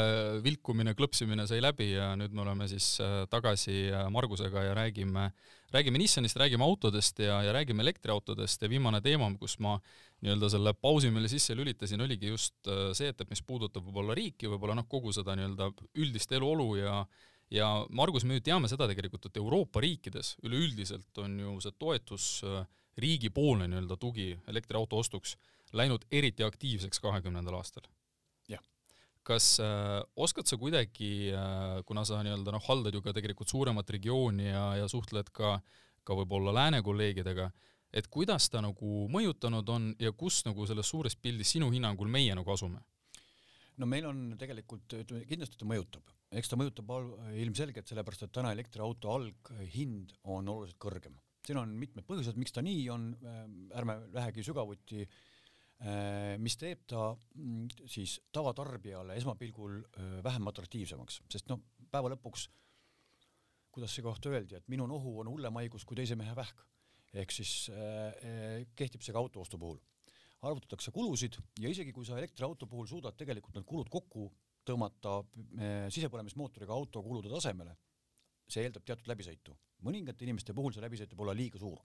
vilkumine, 0.43 0.93
klõpsimine 0.93 1.45
sai 1.47 1.61
läbi 1.63 1.93
ja 1.93 2.09
nüüd 2.19 2.35
me 2.35 2.43
oleme 2.43 2.67
siis 2.67 2.97
äh, 3.03 3.23
tagasi 3.31 3.87
äh, 3.91 4.09
Margusega 4.11 4.63
ja 4.63 4.75
räägime, 4.75 5.29
räägime 5.71 6.03
Nissanist, 6.03 6.37
räägime 6.39 6.63
autodest 6.63 7.19
ja, 7.19 7.39
ja 7.43 7.55
räägime 7.55 7.83
elektriautodest 7.83 8.61
ja 8.61 8.69
viimane 8.69 8.99
teema, 9.01 9.31
kus 9.39 9.59
ma 9.63 9.77
nii-öelda 10.19 10.51
selle 10.51 10.73
pausi 10.75 11.11
meile 11.11 11.31
sisse 11.31 11.55
lülitasin, 11.55 12.01
oligi 12.03 12.33
just 12.33 12.67
see, 12.67 13.07
et, 13.07 13.21
et 13.21 13.31
mis 13.31 13.43
puudutab 13.47 13.87
võib-olla 13.87 14.17
riiki, 14.17 14.51
võib-olla 14.51 14.75
noh, 14.75 14.87
kogu 14.91 15.15
seda 15.15 15.39
nii-öelda 15.39 15.71
üldist 15.95 16.35
eluolu 16.35 16.73
ja 16.81 17.05
ja 17.51 17.85
Margus, 17.89 18.25
me 18.25 18.37
ju 18.37 18.45
teame 18.45 18.69
seda 18.69 18.87
tegelikult, 18.89 19.29
et 19.29 19.37
Euroopa 19.41 19.81
riikides 19.83 20.35
üleüldiselt 20.45 21.21
on 21.23 21.37
ju 21.39 21.55
see 21.63 21.75
toetus 21.81 22.27
äh, 22.45 22.65
riigipoolne 22.99 23.67
nii-öelda 23.69 23.97
tugi 23.97 24.33
elektriauto 24.47 24.99
ostuks 24.99 25.35
läinud 25.73 26.05
eriti 26.11 26.43
aktiivseks 26.43 26.99
kahekümnendal 26.99 27.59
aastal. 27.59 27.85
kas 29.23 29.59
äh, 29.59 30.01
oskad 30.15 30.49
sa 30.49 30.57
kuidagi 30.57 31.31
äh,, 31.33 31.81
kuna 31.85 32.05
sa 32.05 32.21
nii-öelda 32.23 32.53
noh, 32.55 32.63
haldad 32.67 32.93
ju 32.93 33.01
ka 33.05 33.13
tegelikult 33.13 33.49
suuremat 33.49 33.89
regiooni 33.89 34.49
ja, 34.49 34.65
ja 34.81 34.87
suhtled 34.87 35.29
ka, 35.33 35.59
ka 36.03 36.17
võib-olla 36.21 36.53
lääne 36.55 36.81
kolleegidega, 36.85 37.49
et 37.93 38.07
kuidas 38.07 38.49
ta 38.49 38.61
nagu 38.61 39.07
mõjutanud 39.09 39.69
on 39.69 39.91
ja 39.99 40.11
kus 40.11 40.43
nagu 40.45 40.65
selles 40.69 40.89
suures 40.89 41.15
pildis 41.15 41.57
sinu 41.57 41.69
hinnangul 41.73 42.09
meie 42.09 42.35
nagu 42.37 42.53
asume? 42.53 42.81
no 43.77 43.85
meil 43.85 44.05
on 44.05 44.23
tegelikult, 44.37 44.97
kindlasti 45.29 45.57
ta 45.57 45.65
mõjutab 45.65 46.18
eks 46.29 46.51
ta 46.51 46.59
mõjutab 46.59 46.91
ilmselgelt, 47.41 47.89
sellepärast 47.89 48.27
et 48.27 48.35
täna 48.35 48.51
elektriauto 48.53 49.15
alghind 49.15 50.13
on 50.23 50.49
oluliselt 50.51 50.79
kõrgem. 50.81 51.17
siin 51.45 51.57
on 51.57 51.71
mitmed 51.81 52.05
põhjused, 52.05 52.37
miks 52.37 52.53
ta 52.53 52.61
nii 52.61 52.89
on, 52.93 53.09
äh, 53.25 53.41
ärme 53.79 53.95
lähegi 54.13 54.43
sügavuti, 54.45 55.07
äh, 55.81 56.37
mis 56.37 56.57
teeb 56.57 56.85
ta 56.85 57.15
mm, 57.15 57.87
siis 57.87 58.19
tavatarbijale 58.31 59.15
esmapilgul 59.17 59.79
äh, 59.79 60.23
vähem 60.23 60.47
atraktiivsemaks, 60.51 61.21
sest 61.31 61.49
noh, 61.49 61.63
päeva 61.89 62.11
lõpuks 62.13 62.49
kuidas 63.71 63.93
see 63.95 64.05
kohta 64.05 64.31
öeldi, 64.33 64.57
et 64.57 64.67
minu 64.71 64.87
nohu 64.89 65.19
on 65.21 65.29
hullem 65.31 65.59
haigus 65.61 65.85
kui 65.87 65.97
teise 65.99 66.17
mehe 66.19 66.35
vähk. 66.35 66.65
ehk 67.13 67.31
siis 67.33 67.71
äh, 67.73 68.65
kehtib 68.77 69.01
see 69.01 69.13
ka 69.13 69.19
autoostu 69.19 69.57
puhul. 69.57 69.79
arvutatakse 70.41 70.91
kulusid 70.91 71.35
ja 71.59 71.69
isegi 71.69 71.91
kui 71.91 72.05
sa 72.05 72.17
elektriauto 72.17 72.67
puhul 72.67 72.87
suudad 72.87 73.17
tegelikult 73.17 73.55
need 73.55 73.65
kulud 73.65 73.89
kokku 73.89 74.29
tõmmata 74.69 75.19
eh, 75.57 75.87
sisepõlemismootoriga 75.93 76.75
auto 76.75 77.03
kulude 77.05 77.31
tasemele, 77.31 77.75
see 78.49 78.65
eeldab 78.65 78.85
teatud 78.85 79.09
läbisõitu. 79.11 79.55
mõningate 79.85 80.25
inimeste 80.25 80.53
puhul 80.53 80.73
see 80.75 80.83
läbisõit 80.83 81.13
võib 81.13 81.25
olla 81.25 81.35
liiga 81.37 81.59
suur. 81.59 81.79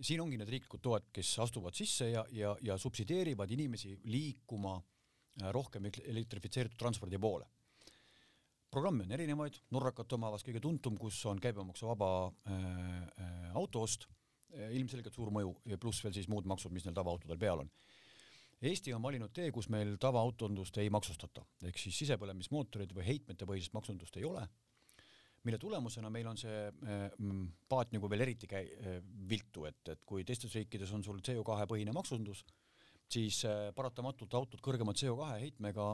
siin 0.00 0.20
ongi 0.20 0.38
need 0.38 0.48
riiklikud 0.48 0.80
toed, 0.80 1.10
kes 1.12 1.38
astuvad 1.38 1.74
sisse 1.74 2.08
ja, 2.10 2.24
ja, 2.32 2.56
ja 2.62 2.78
subsideerivad 2.78 3.50
inimesi 3.50 3.98
liikuma 4.04 4.76
eh, 4.78 5.50
rohkem 5.52 5.90
elektrifitseeritud 6.04 6.78
transpordi 6.78 7.18
poole. 7.18 7.46
programme 8.70 9.04
on 9.04 9.12
erinevaid, 9.12 9.60
Norrakat 9.70 10.12
omavas 10.12 10.42
kõige 10.42 10.60
tuntum, 10.60 10.96
kus 10.96 11.24
on 11.26 11.40
käibemaksuvaba 11.40 12.10
äh, 12.26 12.56
äh, 12.56 13.54
autoost 13.54 14.08
ilmselgelt 14.52 15.14
suur 15.14 15.30
mõju 15.32 15.54
pluss 15.80 16.04
veel 16.04 16.12
siis 16.12 16.28
muud 16.28 16.44
maksud, 16.44 16.72
mis 16.72 16.84
neil 16.84 16.94
tavaautodel 16.94 17.38
peal 17.38 17.62
on. 17.64 17.70
Eesti 18.62 18.92
on 18.94 19.02
valinud 19.02 19.32
tee, 19.34 19.50
kus 19.50 19.66
meil 19.74 19.96
tavaautondust 19.98 20.76
ei 20.78 20.90
maksustata, 20.92 21.42
ehk 21.66 21.80
siis 21.82 21.96
sisepõlemismootorid 22.04 22.92
või 22.94 23.06
heitmete 23.08 23.46
põhist 23.48 23.74
maksundust 23.74 24.16
ei 24.20 24.26
ole, 24.28 24.44
mille 25.42 25.58
tulemusena 25.58 26.10
meil 26.14 26.28
on 26.30 26.38
see 26.38 26.60
mm, 26.70 27.46
paat 27.68 27.90
nagu 27.94 28.10
veel 28.10 28.22
eriti 28.22 28.46
käi-, 28.46 28.70
viltu, 29.28 29.66
et, 29.66 29.82
et 29.90 30.04
kui 30.06 30.22
teistes 30.24 30.54
riikides 30.54 30.92
on 30.94 31.02
sul 31.02 31.18
CO2 31.26 31.66
põhine 31.72 31.94
maksundus, 31.96 32.44
siis 33.12 33.42
paratamatult 33.74 34.34
autod 34.38 34.62
kõrgema 34.64 34.94
CO2 34.96 35.30
heitmega 35.42 35.88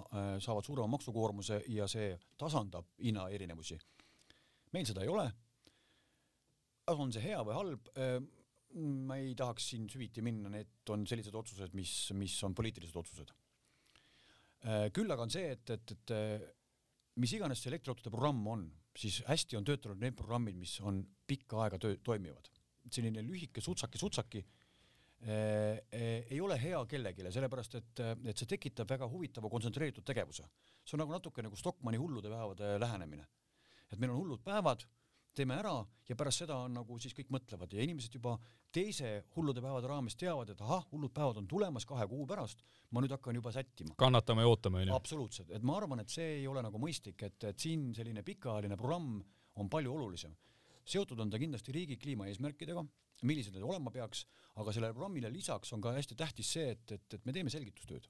saavad 0.44 0.66
suurema 0.68 0.92
maksukoormuse 0.92 1.62
ja 1.72 1.88
see 1.90 2.12
tasandab 2.38 2.92
hinnaerinevusi. 3.02 3.78
meil 4.76 4.86
seda 4.86 5.02
ei 5.02 5.08
ole. 5.08 5.30
on 6.88 7.12
see 7.12 7.22
hea 7.22 7.40
või 7.44 7.56
halb? 7.56 7.88
Ma 8.76 9.16
ei 9.16 9.34
tahaks 9.38 9.70
siin 9.72 9.88
süviti 9.88 10.22
minna, 10.24 10.50
need 10.52 10.90
on 10.92 11.06
sellised 11.08 11.34
otsused, 11.34 11.72
mis, 11.74 11.92
mis 12.18 12.34
on 12.44 12.54
poliitilised 12.54 12.96
otsused. 12.96 13.32
küll 14.92 15.14
aga 15.14 15.24
on 15.24 15.30
see, 15.32 15.52
et, 15.54 15.70
et, 15.70 15.92
et 15.94 16.12
mis 17.18 17.32
iganes 17.34 17.60
see 17.62 17.70
elektriautode 17.72 18.12
programm 18.14 18.46
on, 18.52 18.64
siis 18.98 19.20
hästi 19.28 19.58
on 19.58 19.66
töötanud 19.66 20.00
need 20.02 20.16
programmid, 20.18 20.56
mis 20.58 20.76
on 20.86 21.00
pikka 21.28 21.64
aega 21.64 21.80
töö, 21.82 21.98
toimivad. 22.04 22.50
selline 22.88 23.20
lühike 23.20 23.60
sutsaki-sutsaki 23.60 24.40
eh, 24.40 25.80
eh, 25.92 26.30
ei 26.32 26.38
ole 26.40 26.56
hea 26.56 26.78
kellelegi, 26.88 27.26
sellepärast 27.34 27.74
et, 27.76 28.00
et 28.30 28.38
see 28.38 28.48
tekitab 28.48 28.88
väga 28.88 29.08
huvitava 29.12 29.50
kontsentreeritud 29.52 30.06
tegevuse. 30.08 30.46
see 30.84 30.96
on 30.96 31.04
nagu 31.04 31.12
natuke 31.12 31.44
nagu 31.44 31.56
Stockmanni 31.56 32.00
hullude 32.00 32.30
päevade 32.32 32.78
lähenemine. 32.80 33.26
et 33.92 33.98
meil 33.98 34.14
on 34.14 34.22
hullud 34.22 34.42
päevad 34.44 34.86
teeme 35.38 35.56
ära 35.58 35.74
ja 36.08 36.16
pärast 36.18 36.42
seda 36.42 36.56
on 36.64 36.74
nagu 36.78 36.98
siis 37.02 37.14
kõik 37.16 37.30
mõtlevad 37.34 37.72
ja 37.74 37.84
inimesed 37.84 38.14
juba 38.18 38.34
teise 38.74 39.10
hullude 39.36 39.62
päevade 39.64 39.88
raames 39.90 40.16
teavad, 40.18 40.52
et 40.52 40.60
ahah, 40.64 40.84
hullud 40.92 41.12
päevad 41.14 41.40
on 41.40 41.48
tulemas 41.50 41.86
kahe 41.88 42.06
kuu 42.10 42.26
pärast, 42.28 42.62
ma 42.92 43.02
nüüd 43.02 43.14
hakkan 43.14 43.38
juba 43.38 43.52
sättima. 43.54 43.94
kannatame 44.00 44.44
ja 44.44 44.52
ootame, 44.52 44.82
onju. 44.84 44.94
absoluutselt, 44.96 45.52
et 45.54 45.64
ma 45.64 45.78
arvan, 45.78 46.02
et 46.02 46.12
see 46.12 46.38
ei 46.40 46.46
ole 46.50 46.62
nagu 46.64 46.80
mõistlik, 46.82 47.22
et, 47.26 47.48
et 47.50 47.58
siin 47.58 47.90
selline 47.96 48.24
pikaajaline 48.26 48.76
programm 48.76 49.18
on 49.58 49.70
palju 49.72 49.94
olulisem. 49.94 50.36
seotud 50.88 51.20
on 51.20 51.30
ta 51.30 51.38
kindlasti 51.38 51.72
riigi 51.72 51.96
kliimaeesmärkidega, 52.00 52.84
millised 53.28 53.54
need 53.54 53.64
olema 53.66 53.90
peaks, 53.90 54.24
aga 54.56 54.72
sellele 54.72 54.94
programmile 54.94 55.30
lisaks 55.32 55.72
on 55.72 55.80
ka 55.84 55.92
hästi 55.96 56.16
tähtis 56.16 56.52
see, 56.52 56.70
et, 56.70 56.92
et, 56.92 57.14
et 57.14 57.24
me 57.26 57.32
teeme 57.32 57.50
selgitustööd. 57.50 58.08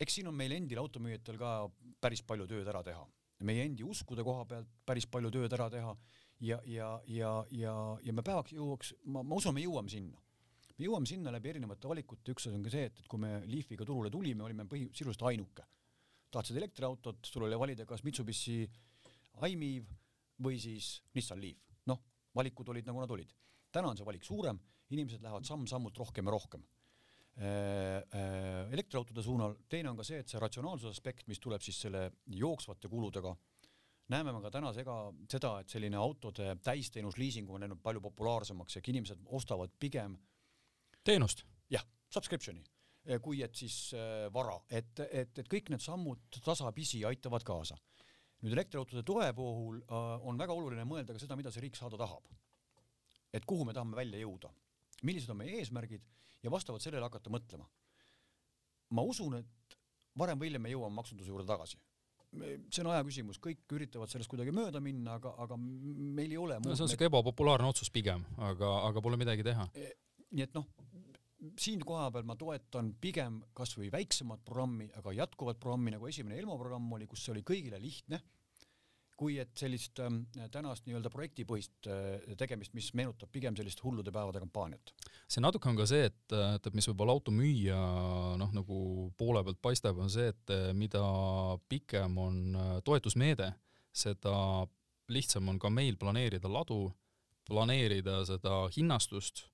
eks 0.00 0.18
siin 0.18 0.26
on 0.28 0.34
meil 0.36 0.52
endil 0.52 0.78
automüüjatel 0.78 1.38
ka 1.40 1.52
päris 2.00 2.22
palju 2.22 2.46
tööd 2.46 2.68
ära 2.68 2.82
teha 2.84 3.06
meie 3.44 3.64
endi 3.66 3.84
uskude 3.84 4.24
koha 4.24 4.44
pealt 4.48 4.68
päris 4.88 5.06
palju 5.10 5.30
tööd 5.34 5.52
ära 5.52 5.68
teha 5.72 5.92
ja, 6.40 6.60
ja, 6.64 7.00
ja, 7.06 7.32
ja, 7.50 7.74
ja 8.04 8.14
me 8.14 8.24
päevaks 8.24 8.54
jõuaks, 8.56 8.94
ma, 9.12 9.22
ma 9.22 9.36
usun, 9.36 9.54
me 9.56 9.64
jõuame 9.64 9.92
sinna. 9.92 10.20
me 10.78 10.86
jõuame 10.88 11.08
sinna 11.08 11.32
läbi 11.32 11.52
erinevate 11.52 11.88
valikute, 11.88 12.32
üks 12.32 12.48
asi 12.48 12.56
on 12.56 12.64
ka 12.64 12.72
see, 12.72 12.86
et, 12.90 13.00
et 13.00 13.08
kui 13.08 13.20
me 13.20 13.40
Leafiga 13.48 13.84
turule 13.84 14.10
tulime, 14.12 14.44
olime 14.44 14.64
põhi, 14.68 14.88
sisuliselt 14.92 15.26
ainuke. 15.30 15.66
tahtsid 16.30 16.56
elektriautot, 16.56 17.24
sul 17.24 17.46
oli 17.46 17.58
valida 17.58 17.86
kas 17.86 18.04
Mitsubishi 18.04 18.62
i-MiEV 19.46 19.92
või 20.44 20.60
siis 20.60 21.00
Nissan 21.14 21.40
Leaf. 21.40 21.60
noh, 21.86 22.00
valikud 22.34 22.68
olid 22.68 22.86
nagu 22.86 23.00
nad 23.00 23.10
olid. 23.10 23.32
täna 23.72 23.92
on 23.92 23.96
see 23.96 24.06
valik 24.06 24.24
suurem, 24.24 24.58
inimesed 24.90 25.22
lähevad 25.22 25.44
samm-sammult 25.44 25.98
rohkem 25.98 26.24
ja 26.24 26.32
rohkem 26.32 26.64
elektriautode 27.36 29.20
suunal, 29.20 29.58
teine 29.68 29.90
on 29.90 29.98
ka 29.98 30.04
see, 30.08 30.22
et 30.22 30.30
see 30.30 30.40
ratsionaalsuse 30.40 30.94
aspekt, 30.94 31.26
mis 31.28 31.40
tuleb 31.42 31.60
siis 31.60 31.82
selle 31.84 32.06
jooksvate 32.32 32.88
kuludega, 32.88 33.34
näeme 34.12 34.32
me 34.32 34.40
ka 34.44 34.52
täna 34.54 34.70
sega 34.74 34.94
seda, 35.30 35.56
et 35.60 35.72
selline 35.72 35.98
autode 35.98 36.54
täisteenus 36.64 37.18
liising 37.18 37.50
on 37.50 37.64
läinud 37.64 37.82
palju 37.82 38.02
populaarsemaks 38.04 38.78
ehk 38.78 38.90
inimesed 38.92 39.26
ostavad 39.38 39.74
pigem 39.80 40.16
teenust. 41.04 41.44
jah, 41.70 41.82
subscription'i, 42.12 42.62
äh, 43.08 43.20
kui 43.22 43.42
et 43.42 43.54
siis 43.54 43.92
äh, 43.94 44.26
vara, 44.32 44.56
et, 44.70 45.00
et, 45.10 45.38
et 45.38 45.48
kõik 45.50 45.72
need 45.72 45.82
sammud 45.82 46.40
tasapisi 46.44 47.04
aitavad 47.04 47.44
kaasa. 47.46 47.78
nüüd 48.44 48.52
elektriautode 48.52 49.02
toe 49.02 49.32
puhul 49.34 49.80
äh, 49.80 50.26
on 50.28 50.38
väga 50.38 50.54
oluline 50.54 50.84
mõelda 50.84 51.16
ka 51.16 51.22
seda, 51.22 51.36
mida 51.36 51.50
see 51.50 51.64
riik 51.64 51.76
saada 51.76 51.98
tahab. 51.98 52.28
et 53.32 53.44
kuhu 53.44 53.64
me 53.64 53.74
tahame 53.74 53.96
välja 53.96 54.22
jõuda, 54.22 54.52
millised 55.02 55.30
on 55.30 55.42
meie 55.42 55.58
eesmärgid 55.60 56.06
ja 56.46 56.54
vastavalt 56.54 56.84
sellele 56.84 57.06
hakata 57.08 57.32
mõtlema. 57.32 57.66
ma 58.94 59.02
usun, 59.02 59.34
et 59.40 59.78
varem 60.18 60.38
või 60.40 60.50
hiljem 60.50 60.62
me 60.62 60.72
jõuame 60.72 60.94
maksunduse 61.00 61.32
juurde 61.32 61.46
tagasi. 61.48 61.78
see 62.70 62.82
on 62.82 62.90
aja 62.92 63.04
küsimus, 63.06 63.38
kõik 63.40 63.72
üritavad 63.72 64.10
sellest 64.12 64.30
kuidagi 64.30 64.52
mööda 64.52 64.80
minna, 64.82 65.16
aga, 65.20 65.32
aga 65.44 65.56
meil 65.56 66.30
ei 66.30 66.40
ole 66.40 66.58
no 66.60 66.74
see 66.74 66.84
on 66.84 66.92
siuke 66.92 67.08
ebapopulaarne 67.08 67.68
otsus 67.70 67.90
pigem, 67.90 68.24
aga, 68.36 68.72
aga 68.88 69.02
pole 69.02 69.16
midagi 69.20 69.46
teha. 69.46 69.68
E, 69.74 69.92
nii 70.36 70.44
et 70.44 70.56
noh, 70.56 70.66
siin 71.60 71.84
koha 71.86 72.10
peal 72.12 72.26
ma 72.28 72.36
toetan 72.36 72.90
pigem 73.00 73.38
kasvõi 73.56 73.88
väiksemat 73.94 74.42
programmi, 74.44 74.90
aga 75.00 75.14
jätkuvat 75.22 75.60
programmi, 75.62 75.94
nagu 75.94 76.08
esimene 76.10 76.38
Elmo 76.40 76.58
programm 76.60 76.92
oli, 76.98 77.08
kus 77.08 77.24
see 77.24 77.34
oli 77.36 77.44
kõigile 77.46 77.80
lihtne 77.80 78.20
kui 79.16 79.38
et 79.40 79.52
sellist 79.56 80.00
äh, 80.02 80.12
tänast 80.52 80.86
nii-öelda 80.86 81.10
projektipõhist 81.12 81.88
äh, 81.90 82.34
tegemist, 82.38 82.74
mis 82.76 82.90
meenutab 82.98 83.30
pigem 83.32 83.56
sellist 83.56 83.80
hullude 83.84 84.12
päevade 84.14 84.42
kampaaniat. 84.42 84.92
see 85.26 85.42
natuke 85.44 85.70
on 85.70 85.78
ka 85.78 85.86
see, 85.88 86.06
et, 86.10 86.20
et, 86.36 86.68
et 86.68 86.76
mis 86.76 86.88
võib-olla 86.90 87.16
automüüja 87.16 87.80
noh, 88.40 88.52
nagu 88.54 88.80
poole 89.18 89.42
pealt 89.46 89.62
paistab, 89.64 89.98
on 90.02 90.12
see, 90.12 90.28
et 90.34 90.54
äh, 90.54 90.70
mida 90.76 91.02
pikem 91.68 92.18
on 92.20 92.38
äh, 92.54 92.72
toetusmeede, 92.84 93.52
seda 93.96 94.36
lihtsam 95.12 95.48
on 95.48 95.60
ka 95.62 95.70
meil 95.72 95.96
planeerida 95.96 96.50
ladu, 96.50 96.90
planeerida 97.46 98.22
seda 98.28 98.66
hinnastust 98.74 99.46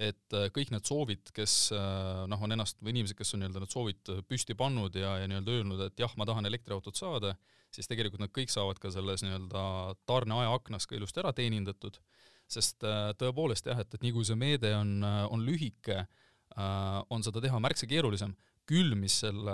et 0.00 0.36
äh, 0.36 0.48
kõik 0.54 0.70
need 0.72 0.88
soovid, 0.88 1.30
kes 1.36 1.54
äh, 1.76 2.24
noh, 2.30 2.40
on 2.40 2.54
ennast 2.54 2.78
või 2.80 2.94
inimesed, 2.94 3.18
kes 3.18 3.34
on 3.36 3.42
nii-öelda 3.42 3.62
need 3.62 3.74
soovid 3.74 4.12
püsti 4.30 4.56
pannud 4.56 4.96
ja, 4.96 5.18
ja 5.20 5.28
nii-öelda 5.28 5.56
öelnud, 5.58 5.82
et 5.84 6.00
jah, 6.00 6.12
ma 6.16 6.26
tahan 6.28 6.48
elektriautot 6.48 6.96
saada, 6.96 7.34
siis 7.74 7.88
tegelikult 7.90 8.22
nad 8.22 8.32
kõik 8.34 8.52
saavad 8.52 8.80
ka 8.80 8.92
selles 8.94 9.24
nii-öelda 9.26 9.64
tarneaja 10.08 10.54
aknas 10.56 10.88
ka 10.88 10.96
ilusti 10.96 11.20
ära 11.20 11.34
teenindatud, 11.36 12.00
sest 12.50 12.86
äh, 12.88 13.10
tõepoolest 13.20 13.68
jah, 13.68 13.82
et, 13.82 13.92
et 13.92 14.06
nii 14.06 14.14
kui 14.16 14.24
see 14.26 14.38
meede 14.40 14.72
on, 14.78 15.02
on 15.04 15.44
lühike, 15.46 16.04
on 17.14 17.22
seda 17.22 17.38
teha 17.44 17.60
märksa 17.62 17.86
keerulisem, 17.86 18.32
küll 18.66 18.96
mis 18.98 19.20
selle 19.22 19.52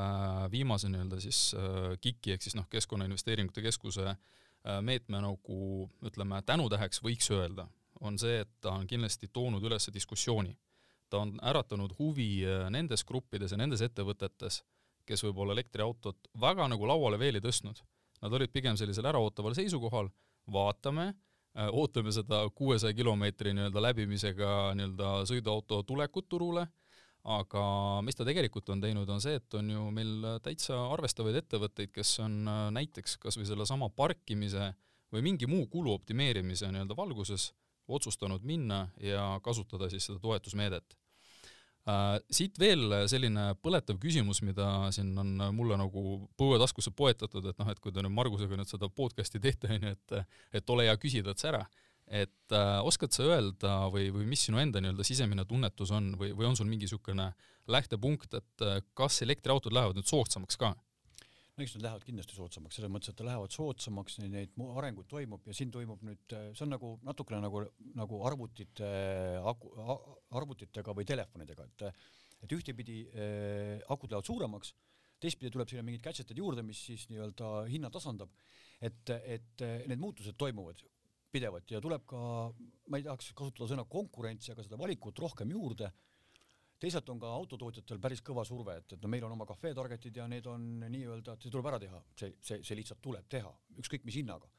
viimase 0.49 0.89
nii-öelda 0.89 1.19
siis 1.21 1.41
KIK-i 2.01 2.33
ehk 2.33 2.47
siis 2.47 2.57
noh, 2.57 2.65
Keskkonnainvesteeringute 2.73 3.61
Keskuse 3.67 4.15
meetme 4.81 5.21
nagu 5.21 5.59
ütleme, 6.09 6.41
tänutäheks 6.49 7.03
võiks 7.05 7.29
öelda, 7.37 7.67
on 8.01 8.19
see, 8.19 8.41
et 8.45 8.51
ta 8.61 8.75
on 8.77 8.87
kindlasti 8.87 9.29
toonud 9.33 9.65
üles 9.65 9.91
diskussiooni. 9.93 10.57
ta 11.07 11.21
on 11.23 11.37
äratanud 11.39 11.93
huvi 12.01 12.43
äh, 12.43 12.65
nendes 12.71 13.05
gruppides 13.07 13.53
ja 13.55 13.57
nendes 13.61 13.83
ettevõtetes, 13.85 14.65
kes 15.07 15.23
võib-olla 15.23 15.55
elektriautot 15.55 16.17
väga 16.41 16.67
nagu 16.67 16.87
lauale 16.87 17.19
veel 17.19 17.39
ei 17.39 17.45
tõstnud. 17.45 17.79
Nad 18.23 18.33
olid 18.35 18.51
pigem 18.51 18.75
sellisel 18.77 19.07
äraootaval 19.07 19.55
seisukohal, 19.55 20.09
vaatame, 20.53 21.13
äh, 21.55 21.69
ootame 21.71 22.11
seda 22.13 22.41
kuuesaja 22.51 22.97
kilomeetri 22.99 23.55
nii-öelda 23.55 23.83
läbimisega 23.85 24.51
nii-öelda 24.75 25.13
sõiduauto 25.31 25.79
tulekut 25.87 26.27
turule, 26.29 26.67
aga 27.23 27.63
mis 28.03 28.19
ta 28.19 28.27
tegelikult 28.27 28.69
on 28.75 28.83
teinud, 28.83 29.09
on 29.11 29.23
see, 29.23 29.39
et 29.39 29.55
on 29.59 29.71
ju 29.71 29.85
meil 29.95 30.27
täitsa 30.43 30.81
arvestavaid 30.91 31.39
ettevõtteid, 31.39 31.93
kes 31.95 32.17
on 32.27 32.41
äh, 32.51 32.65
näiteks 32.81 33.15
kas 33.23 33.39
või 33.39 33.47
sellesama 33.47 33.93
parkimise 33.95 34.73
või 35.15 35.23
mingi 35.23 35.47
muu 35.47 35.69
kulu 35.71 35.95
optimeerimise 35.95 36.73
nii-öelda 36.73 36.99
valguses 36.99 37.53
otsustanud 37.89 38.45
minna 38.45 38.87
ja 39.01 39.37
kasutada 39.45 39.91
siis 39.91 40.09
seda 40.09 40.19
toetusmeedet 40.23 40.97
Uh, 41.87 42.17
siit 42.35 42.57
veel 42.59 42.91
selline 43.07 43.53
põletav 43.63 44.01
küsimus, 44.03 44.41
mida 44.43 44.89
siin 44.91 45.13
on 45.23 45.29
mulle 45.55 45.77
nagu 45.79 46.17
põuetaskusse 46.35 46.91
poetatud, 46.99 47.45
et 47.47 47.61
noh, 47.63 47.69
et 47.71 47.79
kui 47.79 47.95
te 47.95 48.03
nüüd 48.03 48.11
Margusega 48.17 48.59
nüüd 48.59 48.67
seda 48.67 48.89
podcast'i 48.91 49.39
teete, 49.39 49.71
onju, 49.77 49.93
et 49.95 50.17
et 50.59 50.73
ole 50.75 50.89
hea, 50.89 50.97
küsi 50.99 51.23
tats 51.23 51.47
ära. 51.47 51.63
et 52.07 52.55
uh, 52.55 52.83
oskad 52.87 53.15
sa 53.15 53.25
öelda 53.27 53.77
või, 53.91 54.11
või 54.15 54.27
mis 54.31 54.45
sinu 54.47 54.59
enda 54.63 54.83
nii-öelda 54.83 55.07
sisemine 55.07 55.45
tunnetus 55.47 55.91
on 55.95 56.13
või, 56.19 56.33
või 56.39 56.47
on 56.47 56.59
sul 56.59 56.69
mingi 56.71 56.87
niisugune 56.87 57.33
lähtepunkt, 57.71 58.35
et 58.35 58.67
uh, 58.67 58.77
kas 58.95 59.23
elektriautod 59.23 59.75
lähevad 59.75 59.99
nüüd 59.99 60.11
soodsamaks 60.11 60.59
ka? 60.59 60.75
No 61.57 61.65
eks 61.65 61.77
nad 61.77 61.87
lähevad 61.87 62.05
kindlasti 62.05 62.37
soodsamaks, 62.37 62.77
selles 62.77 62.93
mõttes, 62.93 63.13
et 63.13 63.23
lähevad 63.25 63.55
soodsamaks, 63.55 64.19
neid 64.21 64.59
arenguid 64.67 65.09
toimub 65.09 65.47
ja 65.49 65.55
siin 65.57 65.71
toimub 65.73 66.03
nüüd, 66.05 66.35
see 66.53 66.65
on 66.67 66.75
nagu 66.75 66.91
natukene 67.07 67.41
nagu, 67.41 67.63
nagu 67.97 68.21
arvutite, 68.29 68.91
arvutitega 70.37 70.97
või 70.97 71.09
telefonidega, 71.09 71.69
et 71.73 71.89
et 72.45 72.53
ühtepidi 72.53 72.99
äh, 73.09 73.79
akud 73.89 74.13
lähevad 74.13 74.29
suuremaks, 74.29 74.75
teistpidi 75.25 75.49
tuleb 75.55 75.71
sinna 75.71 75.83
mingid 75.87 76.03
gadget'id 76.05 76.37
juurde, 76.37 76.61
mis 76.63 76.83
siis 76.91 77.07
nii-öelda 77.09 77.63
hinna 77.73 77.89
tasandab, 77.91 78.35
et, 78.85 79.09
et 79.25 79.65
need 79.89 80.03
muutused 80.03 80.37
toimuvad 80.37 80.83
pidevalt 81.33 81.73
ja 81.73 81.81
tuleb 81.83 82.05
ka, 82.09 82.21
ma 82.93 83.01
ei 83.01 83.07
tahaks 83.07 83.33
kasutada 83.37 83.71
sõna 83.73 83.87
konkurentsi, 83.89 84.53
aga 84.53 84.67
seda 84.67 84.79
valikut 84.81 85.19
rohkem 85.25 85.57
juurde 85.57 85.89
teisalt 86.81 87.09
on 87.09 87.21
ka 87.21 87.31
autotootjatel 87.39 88.01
päris 88.03 88.23
kõva 88.25 88.45
surve, 88.45 88.77
et, 88.81 88.97
et 88.97 89.03
no 89.03 89.09
meil 89.13 89.25
on 89.25 89.35
oma 89.37 89.47
cafe 89.49 89.73
target'id 89.77 90.21
ja 90.21 90.27
need 90.29 90.47
on 90.51 90.67
nii-öelda, 90.85 91.37
et 91.37 91.47
see 91.47 91.53
tuleb 91.53 91.71
ära 91.73 91.81
teha, 91.83 92.03
see, 92.19 92.35
see, 92.45 92.61
see 92.67 92.77
lihtsalt 92.79 93.01
tuleb 93.05 93.29
teha, 93.33 93.53
ükskõik 93.81 94.05
mis 94.09 94.19
hinnaga. 94.21 94.51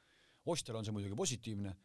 ostjale 0.48 0.80
on 0.80 0.86
see 0.88 0.96
muidugi 0.96 1.16
positiivne, 1.20 1.76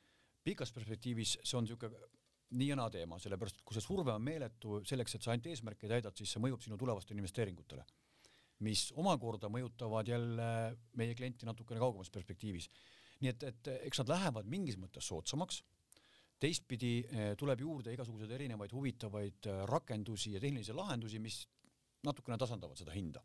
pikas 0.45 0.73
perspektiivis 0.73 1.39
see 1.43 1.59
on 1.59 1.67
niisugune 1.67 2.11
nii 2.53 2.69
ja 2.69 2.77
naa 2.77 2.91
teema, 2.93 3.19
sellepärast 3.21 3.61
et 3.61 3.67
kui 3.67 3.77
see 3.77 3.85
surve 3.85 4.13
on 4.13 4.25
meeletu 4.25 4.81
selleks, 4.89 5.17
et 5.17 5.25
sa 5.25 5.33
ainult 5.33 5.49
eesmärke 5.49 5.89
täidad, 5.89 6.17
siis 6.17 6.35
see 6.35 6.43
mõjub 6.43 6.65
sinu 6.65 6.77
tulevastele 6.81 7.23
investeeringutele, 7.23 7.85
mis 8.67 8.91
omakorda 9.01 9.49
mõjutavad 9.53 10.09
jälle 10.09 10.49
meie 11.01 11.17
klienti 11.19 11.49
natukene 11.49 11.81
kaugemas 11.81 12.13
perspektiivis. 12.13 12.69
nii 13.23 13.31
et, 13.31 13.43
et 13.49 13.71
eks 13.89 14.03
nad 14.03 14.13
lähevad 14.13 14.49
mingis 14.51 14.77
mõttes 14.77 15.07
soodsamaks, 15.09 15.63
teistpidi 16.43 16.95
eh, 17.07 17.33
tuleb 17.39 17.61
juurde 17.63 17.95
igasuguseid 17.95 18.35
erinevaid 18.39 18.73
huvitavaid 18.75 19.51
eh, 19.51 19.63
rakendusi 19.71 20.35
ja 20.37 20.43
tehnilisi 20.43 20.75
lahendusi, 20.75 21.23
mis 21.23 21.43
natukene 22.03 22.39
tasandavad 22.41 22.79
seda 22.79 22.95
hinda 22.97 23.23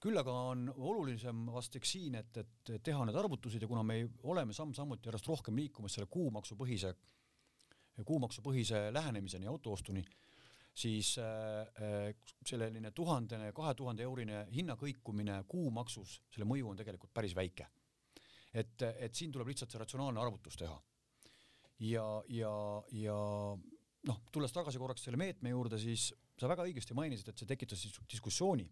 küll 0.00 0.16
aga 0.16 0.32
on 0.52 0.64
olulisem 0.72 1.44
vast 1.52 1.76
eks 1.76 1.90
siin, 1.96 2.16
et, 2.16 2.40
et 2.40 2.70
teha 2.84 3.04
need 3.04 3.16
arvutused 3.20 3.60
ja 3.60 3.68
kuna 3.68 3.82
me 3.84 3.98
oleme 4.32 4.56
samm-sammult 4.56 5.04
järjest 5.04 5.28
rohkem 5.28 5.58
liikumas 5.60 5.96
selle 5.96 6.08
kuumaksupõhise, 6.12 6.94
kuumaksupõhise 8.08 8.86
lähenemiseni 8.96 9.50
autoostuni, 9.50 10.00
siis 10.72 11.12
äh, 11.20 12.14
selline 12.46 12.94
tuhandene, 12.96 13.50
kahe 13.52 13.74
tuhande 13.76 14.06
eurine 14.06 14.46
hinnakõikumine 14.54 15.42
kuumaksus, 15.50 16.16
selle 16.32 16.48
mõju 16.48 16.72
on 16.72 16.80
tegelikult 16.80 17.12
päris 17.12 17.36
väike. 17.36 17.68
et, 18.54 18.82
et 18.82 19.14
siin 19.14 19.30
tuleb 19.32 19.52
lihtsalt 19.52 19.70
see 19.70 19.78
ratsionaalne 19.78 20.20
arvutus 20.20 20.56
teha. 20.58 20.80
Ja, 21.80 22.06
ja, 22.28 22.54
ja 22.92 23.18
noh, 24.08 24.22
tulles 24.32 24.52
tagasi 24.52 24.80
korraks 24.80 25.04
selle 25.06 25.20
meetme 25.20 25.52
juurde, 25.52 25.78
siis 25.80 26.10
sa 26.40 26.48
väga 26.48 26.64
õigesti 26.68 26.96
mainisid, 26.96 27.28
et 27.30 27.40
see 27.40 27.48
tekitas 27.48 27.84
diskussiooni 28.10 28.66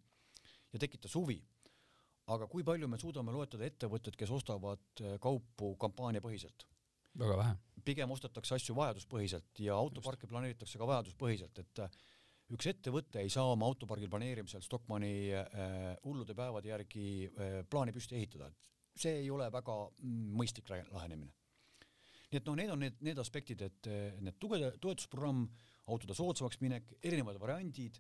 ja 0.73 0.81
tekitas 0.81 1.15
huvi. 1.17 1.41
aga 2.29 2.45
kui 2.47 2.61
palju 2.65 2.89
me 2.89 2.99
suudame 3.01 3.33
loetleda 3.33 3.65
ettevõtted, 3.65 4.17
kes 4.17 4.31
ostavad 4.31 5.01
äh, 5.01 5.17
kaupu 5.21 5.75
kampaaniapõhiselt? 5.81 6.67
väga 7.19 7.37
vähe. 7.41 7.57
pigem 7.85 8.11
ostetakse 8.13 8.55
asju 8.59 8.75
vajaduspõhiselt 8.77 9.61
ja 9.65 9.77
autoparki 9.81 10.29
planeeritakse 10.29 10.79
ka 10.79 10.87
vajaduspõhiselt, 10.89 11.59
et 11.63 11.83
äh, 11.85 11.99
üks 12.55 12.69
ettevõte 12.71 13.23
ei 13.23 13.33
saa 13.33 13.49
oma 13.53 13.69
autopargi 13.69 14.09
planeerimisel 14.11 14.63
Stockmanni 14.65 15.13
äh, 15.35 15.97
hullude 16.05 16.37
päevade 16.37 16.73
järgi 16.73 17.07
äh, 17.29 17.61
plaani 17.71 17.95
püsti 17.97 18.19
ehitada, 18.19 18.49
et 18.49 19.03
see 19.05 19.23
ei 19.23 19.31
ole 19.31 19.49
väga 19.53 19.79
mm, 19.89 20.33
mõistlik 20.41 20.71
lahenemine. 20.71 21.33
Nii 22.29 22.41
et 22.41 22.49
noh, 22.49 22.57
need 22.59 22.71
on 22.73 22.83
need, 22.85 22.97
need 23.01 23.19
aspektid, 23.19 23.63
et 23.65 23.89
need 24.21 24.37
tuge-, 24.41 24.75
toetusprogramm, 24.83 25.47
autode 25.89 26.17
soodsamaks 26.17 26.61
minek, 26.61 26.91
erinevad 27.03 27.39
variandid, 27.41 27.97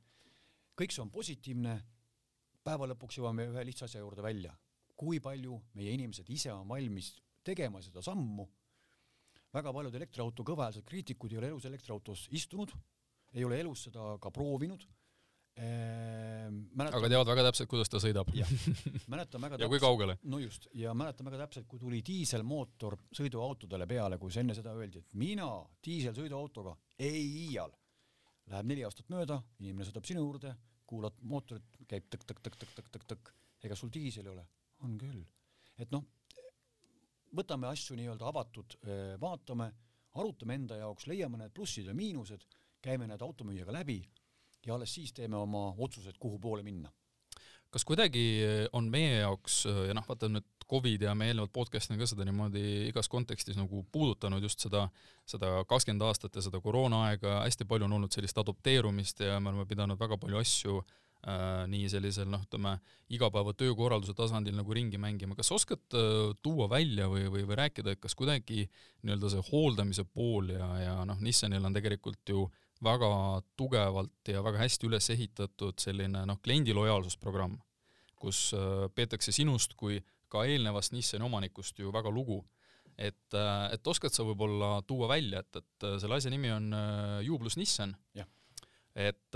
kõik 0.78 0.92
see 0.92 1.02
on 1.02 1.12
positiivne 1.12 1.78
päeva 2.68 2.88
lõpuks 2.90 3.18
jõuame 3.18 3.48
ühe 3.48 3.64
lihtsa 3.64 3.88
asja 3.88 4.02
juurde 4.02 4.24
välja. 4.24 4.54
kui 4.98 5.20
palju 5.22 5.54
meie 5.78 5.92
inimesed 5.94 6.26
ise 6.34 6.50
on 6.50 6.66
valmis 6.68 7.12
tegema 7.46 7.80
seda 7.82 8.02
sammu. 8.02 8.48
väga 9.54 9.72
paljud 9.72 9.94
elektriauto 9.94 10.44
kõvahäälsed 10.44 10.84
kriitikud 10.84 11.32
ei 11.32 11.38
ole 11.38 11.48
elus 11.48 11.64
elektriautos 11.64 12.26
istunud, 12.30 12.72
ei 13.32 13.44
ole 13.44 13.60
elus 13.60 13.84
seda 13.86 14.18
ka 14.20 14.30
proovinud. 14.30 14.84
Mäletan, 15.58 17.00
aga 17.00 17.08
teavad 17.10 17.30
väga 17.32 17.44
täpselt, 17.48 17.68
kuidas 17.70 17.90
ta 17.90 17.98
sõidab. 18.02 18.28
mäletan 19.12 19.42
väga 19.42 19.56
täpselt. 19.56 19.64
ja 19.64 19.68
kui 19.72 19.80
kaugele. 19.82 20.14
no 20.30 20.38
just, 20.38 20.68
ja 20.78 20.92
mäletan 20.94 21.26
väga 21.26 21.40
täpselt, 21.42 21.66
kui 21.70 21.80
tuli 21.82 21.98
diiselmootor 22.06 22.94
sõiduautodele 23.18 23.88
peale, 23.90 24.18
kus 24.22 24.38
enne 24.38 24.54
seda 24.54 24.74
öeldi, 24.78 25.02
et 25.02 25.16
mina 25.18 25.48
diiselsõiduautoga 25.84 26.76
ei 27.02 27.24
iial. 27.48 27.74
Läheb 28.52 28.70
neli 28.70 28.84
aastat 28.86 29.10
mööda, 29.12 29.40
inimene 29.60 29.88
sõidab 29.88 30.06
sinu 30.08 30.22
juurde, 30.22 30.54
kuulad 30.88 31.18
mootorit, 31.26 31.80
käib 31.90 32.06
tõkk-tõkk-tõkk-tõkk-tõkk-tõkk, 32.14 33.32
ega 33.66 33.76
sul 33.76 33.92
diisel 33.92 34.30
ei 34.30 34.36
ole? 34.36 34.46
on 34.86 34.94
küll. 34.94 35.24
et 35.82 35.90
noh, 35.90 36.04
võtame 37.34 37.66
asju 37.66 37.96
nii-öelda 37.98 38.28
avatud, 38.30 38.76
vaatame, 39.20 39.72
arutame 40.14 40.54
enda 40.54 40.78
jaoks, 40.78 41.08
leiame 41.10 41.40
need 41.42 41.50
plussid 41.56 41.90
ja 41.90 41.94
miinused, 41.98 42.46
käime 42.80 43.08
need 43.10 43.22
automüüjaga 43.26 43.74
läbi 43.74 43.98
ja 44.68 44.76
alles 44.76 44.94
siis 44.94 45.12
teeme 45.16 45.36
oma 45.40 45.70
otsused, 45.78 46.20
kuhu 46.20 46.38
poole 46.38 46.62
minna. 46.62 46.92
kas 47.68 47.84
kuidagi 47.84 48.22
on 48.72 48.86
meie 48.88 49.18
jaoks 49.18 49.64
ja 49.66 49.96
noh, 49.96 50.06
vaata 50.08 50.30
nüüd 50.32 50.46
Covid 50.68 51.02
ja 51.02 51.14
me 51.16 51.30
eelnevalt 51.30 51.52
podcast'ina 51.54 51.96
ka 52.00 52.06
seda 52.08 52.26
niimoodi 52.28 52.62
igas 52.90 53.08
kontekstis 53.08 53.56
nagu 53.56 53.82
puudutanud 53.92 54.44
just 54.44 54.60
seda, 54.64 54.84
seda 55.28 55.62
kakskümmend 55.68 56.04
aastat 56.04 56.36
ja 56.36 56.44
seda 56.44 56.60
koroonaaega, 56.64 57.40
hästi 57.46 57.66
palju 57.68 57.88
on 57.88 57.96
olnud 57.98 58.12
sellist 58.12 58.38
adopteerumist 58.40 59.24
ja 59.24 59.38
me 59.40 59.52
oleme 59.52 59.66
pidanud 59.70 60.00
väga 60.00 60.18
palju 60.20 60.40
asju 60.42 60.76
äh, 60.82 61.64
nii 61.72 61.88
sellisel 61.88 62.28
noh, 62.28 62.44
ütleme 62.44 62.76
igapäeva 63.16 63.56
töökorralduse 63.56 64.16
tasandil 64.18 64.58
nagu 64.58 64.76
ringi 64.76 65.00
mängima, 65.00 65.38
kas 65.38 65.52
oskad 65.56 65.96
äh, 65.96 66.36
tuua 66.44 66.68
välja 66.70 67.08
või, 67.08 67.24
või, 67.32 67.46
või 67.48 67.60
rääkida, 67.64 67.96
et 67.96 68.04
kas 68.04 68.16
kuidagi 68.18 68.66
nii-öelda 69.02 69.32
see 69.32 69.44
hooldamise 69.48 70.04
pool 70.04 70.52
ja, 70.52 70.68
ja 70.84 70.96
noh, 71.08 71.20
Nissanil 71.24 71.64
on 71.64 71.80
tegelikult 71.80 72.36
ju 72.36 72.44
väga 72.84 73.10
tugevalt 73.58 74.30
ja 74.30 74.42
väga 74.44 74.62
hästi 74.62 74.86
üles 74.88 75.10
ehitatud 75.14 75.80
selline 75.82 76.24
noh, 76.28 76.38
kliendi 76.42 76.74
lojaalsusprogramm, 76.76 77.56
kus 78.18 78.52
äh, 78.56 78.86
peetakse 78.94 79.34
sinust 79.34 79.74
kui 79.78 79.98
ka 80.28 80.44
eelnevast 80.46 80.94
Nissani 80.94 81.26
omanikust 81.26 81.78
ju 81.78 81.92
väga 81.94 82.10
lugu. 82.10 82.44
et, 82.98 83.34
äh, 83.34 83.72
et 83.72 83.86
oskad 83.86 84.10
sa 84.10 84.24
võib-olla 84.26 84.82
tuua 84.86 85.08
välja, 85.08 85.40
et, 85.40 85.56
et 85.56 85.86
äh, 85.86 85.98
selle 86.02 86.18
asja 86.18 86.30
nimi 86.30 86.50
on 86.50 86.72
Jublus 87.22 87.56
Nissan. 87.56 87.96
et, 88.98 89.34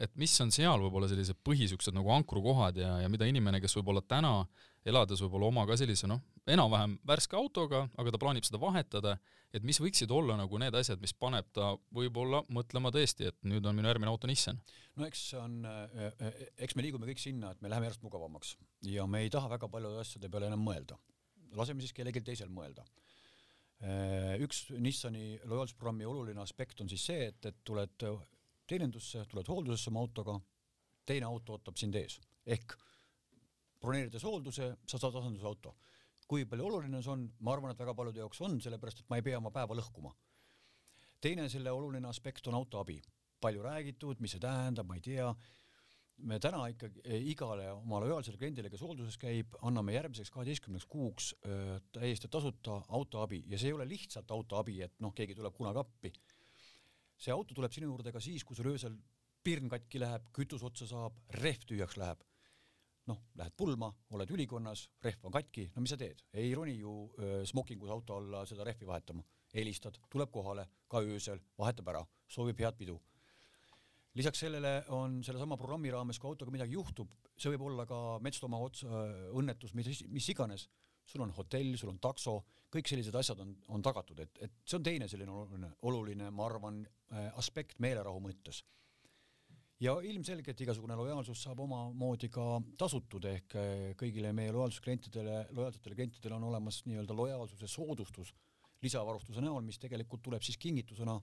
et 0.00 0.12
mis 0.16 0.40
on 0.40 0.50
seal 0.50 0.80
võib-olla 0.80 1.08
sellised 1.08 1.36
põhisiuksed 1.44 1.92
nagu 1.92 2.08
ankrukohad 2.14 2.76
ja, 2.76 2.94
ja 3.02 3.08
mida 3.12 3.26
inimene, 3.28 3.60
kes 3.60 3.76
võib-olla 3.76 4.00
täna 4.00 4.46
elades 4.88 5.20
võib-olla 5.20 5.50
oma 5.50 5.66
ka 5.68 5.76
sellise 5.76 6.08
noh, 6.08 6.22
enam-vähem 6.50 6.96
värske 7.06 7.36
autoga, 7.38 7.84
aga 7.98 8.12
ta 8.12 8.20
plaanib 8.20 8.46
seda 8.46 8.58
vahetada, 8.62 9.16
et 9.54 9.64
mis 9.66 9.78
võiksid 9.82 10.10
olla 10.14 10.36
nagu 10.40 10.58
need 10.58 10.74
asjad, 10.74 11.00
mis 11.02 11.14
paneb 11.14 11.48
ta 11.54 11.72
võib-olla 11.94 12.42
mõtlema 12.52 12.90
tõesti, 12.94 13.28
et 13.30 13.38
nüüd 13.46 13.66
on 13.68 13.76
minu 13.78 13.90
järgmine 13.90 14.10
auto 14.10 14.30
Nissan? 14.30 14.58
no 14.98 15.06
eks 15.06 15.22
on, 15.38 15.60
äh, 15.68 16.10
äh, 16.10 16.42
eks 16.66 16.76
me 16.76 16.84
liigume 16.84 17.06
kõik 17.08 17.22
sinna, 17.22 17.52
et 17.52 17.62
me 17.62 17.70
läheme 17.70 17.88
järjest 17.88 18.04
mugavamaks 18.04 18.56
ja 18.88 19.06
me 19.06 19.22
ei 19.24 19.30
taha 19.32 19.50
väga 19.54 19.70
paljude 19.72 20.02
asjade 20.02 20.30
peale 20.32 20.50
enam 20.50 20.64
mõelda. 20.66 20.98
laseme 21.56 21.84
siis 21.84 21.92
kellelgi 21.92 22.22
teisel 22.24 22.48
mõelda. 22.48 22.84
Äh, 23.82 24.38
üks 24.42 24.70
Nissani 24.78 25.38
lojaalsusprogrammi 25.44 26.06
oluline 26.06 26.40
aspekt 26.40 26.80
on 26.80 26.88
siis 26.88 27.04
see, 27.06 27.26
et, 27.28 27.46
et 27.46 27.64
tuled 27.64 28.04
teenindusse, 28.66 29.24
tuled 29.30 29.48
hooldusesse 29.48 29.90
oma 29.90 30.00
autoga, 30.00 30.38
teine 31.06 31.26
auto 31.26 31.58
ootab 31.58 31.76
sind 31.76 31.96
ees 31.98 32.20
ehk 32.46 32.76
broneerides 33.82 34.22
hoolduse, 34.26 34.68
sa 34.86 34.98
saad 34.98 35.16
asendusauto. 35.18 35.74
Kui 36.32 36.46
palju 36.48 36.64
oluline 36.64 37.02
see 37.04 37.12
on, 37.12 37.26
ma 37.44 37.52
arvan, 37.52 37.74
et 37.74 37.80
väga 37.82 37.92
paljude 37.96 38.22
jaoks 38.22 38.38
on, 38.46 38.54
sellepärast 38.64 39.02
et 39.02 39.10
ma 39.12 39.18
ei 39.20 39.24
pea 39.26 39.40
oma 39.40 39.50
päeva 39.52 39.76
lõhkuma. 39.76 40.14
teine 41.22 41.44
selle 41.52 41.70
oluline 41.70 42.08
aspekt 42.08 42.46
on 42.48 42.56
autoabi. 42.56 43.02
palju 43.42 43.62
räägitud, 43.62 44.20
mis 44.22 44.32
see 44.32 44.40
tähendab, 44.40 44.86
ma 44.86 44.94
ei 44.94 45.02
tea, 45.02 45.26
me 46.30 46.38
täna 46.38 46.60
ikkagi 46.70 47.02
eh, 47.04 47.24
igale 47.32 47.66
oma 47.72 47.98
lojaalsele 48.04 48.38
kliendile, 48.38 48.70
kes 48.70 48.84
hoolduses 48.86 49.18
käib, 49.18 49.56
anname 49.66 49.96
järgmiseks 49.96 50.30
kaheteistkümneks 50.30 50.86
kuuks 50.86 51.32
öö, 51.44 51.80
täiesti 51.92 52.30
tasuta 52.30 52.78
autoabi 52.88 53.42
ja 53.50 53.58
see 53.58 53.72
ei 53.72 53.76
ole 53.76 53.88
lihtsalt 53.90 54.30
autoabi, 54.30 54.78
et 54.86 54.94
noh, 55.02 55.12
keegi 55.12 55.34
tuleb 55.34 55.56
kunagi 55.58 55.82
appi. 55.82 56.12
see 57.18 57.34
auto 57.34 57.54
tuleb 57.54 57.74
sinu 57.74 57.90
juurde 57.90 58.12
ka 58.12 58.20
siis, 58.20 58.44
kui 58.44 58.56
sul 58.56 58.70
öösel 58.72 58.94
pirn 59.42 59.68
katki 59.68 60.00
läheb, 60.00 60.30
kütus 60.32 60.62
otsa 60.62 60.86
saab, 60.86 61.18
rehv 61.42 61.66
tühjaks 61.66 61.98
läheb 61.98 62.22
noh, 63.10 63.22
lähed 63.38 63.54
pulma, 63.58 63.88
oled 64.14 64.30
ülikonnas, 64.34 64.84
rehv 65.02 65.26
on 65.26 65.34
katki, 65.34 65.68
no 65.74 65.82
mis 65.82 65.92
sa 65.94 65.98
teed, 66.00 66.22
ei 66.38 66.52
roni 66.54 66.76
ju 66.78 66.92
smokingus 67.48 67.90
auto 67.90 68.18
alla 68.20 68.44
seda 68.48 68.66
rehvi 68.66 68.86
vahetama, 68.88 69.24
helistad, 69.54 69.98
tuleb 70.12 70.30
kohale 70.32 70.66
ka 70.90 71.02
öösel, 71.02 71.42
vahetab 71.58 71.90
ära, 71.92 72.04
soovib 72.30 72.60
head 72.62 72.78
pidu. 72.78 73.00
lisaks 74.14 74.42
sellele 74.44 74.84
on 74.92 75.22
sellesama 75.24 75.56
programmi 75.56 75.90
raames, 75.90 76.18
kui 76.18 76.28
autoga 76.28 76.52
midagi 76.52 76.76
juhtub, 76.76 77.10
see 77.36 77.50
võib 77.54 77.62
olla 77.70 77.86
ka 77.88 78.18
metslooma 78.20 78.58
otsa 78.60 79.04
õnnetus, 79.32 79.72
mis, 79.74 80.02
mis 80.08 80.28
iganes, 80.28 80.68
sul 81.04 81.24
on 81.24 81.32
hotell, 81.32 81.76
sul 81.76 81.90
on 81.90 81.98
takso, 81.98 82.36
kõik 82.72 82.88
sellised 82.88 83.14
asjad 83.16 83.40
on, 83.40 83.56
on 83.68 83.82
tagatud, 83.82 84.20
et, 84.20 84.38
et 84.44 84.52
see 84.64 84.76
on 84.78 84.84
teine 84.84 85.08
selline 85.08 85.32
oluline, 85.32 85.72
oluline, 85.88 86.30
ma 86.30 86.46
arvan, 86.46 86.84
aspekt 87.40 87.80
meelerahu 87.80 88.20
mõttes 88.20 88.62
ja 89.82 89.94
ilmselgelt 90.06 90.60
igasugune 90.62 90.96
lojaalsus 90.98 91.42
saab 91.42 91.62
omamoodi 91.64 92.28
ka 92.32 92.44
tasutud, 92.78 93.26
ehk 93.30 93.56
eh, 93.58 93.86
kõigile 93.98 94.30
meie 94.36 94.52
lojaalsusklientidele, 94.54 95.38
lojaalsetele 95.56 95.96
klientidele 95.98 96.36
on 96.38 96.46
olemas 96.52 96.82
nii-öelda 96.86 97.16
lojaalsuse 97.18 97.70
soodustus 97.70 98.32
lisavarustuse 98.82 99.42
näol, 99.42 99.62
mis 99.66 99.80
tegelikult 99.82 100.22
tuleb 100.22 100.42
siis 100.42 100.58
kingitusena 100.62 101.16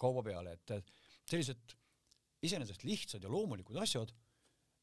kauba 0.00 0.24
peale, 0.26 0.56
et 0.56 0.92
sellised 1.28 1.76
iseenesest 2.44 2.84
lihtsad 2.84 3.24
ja 3.24 3.30
loomulikud 3.32 3.76
asjad, 3.80 4.12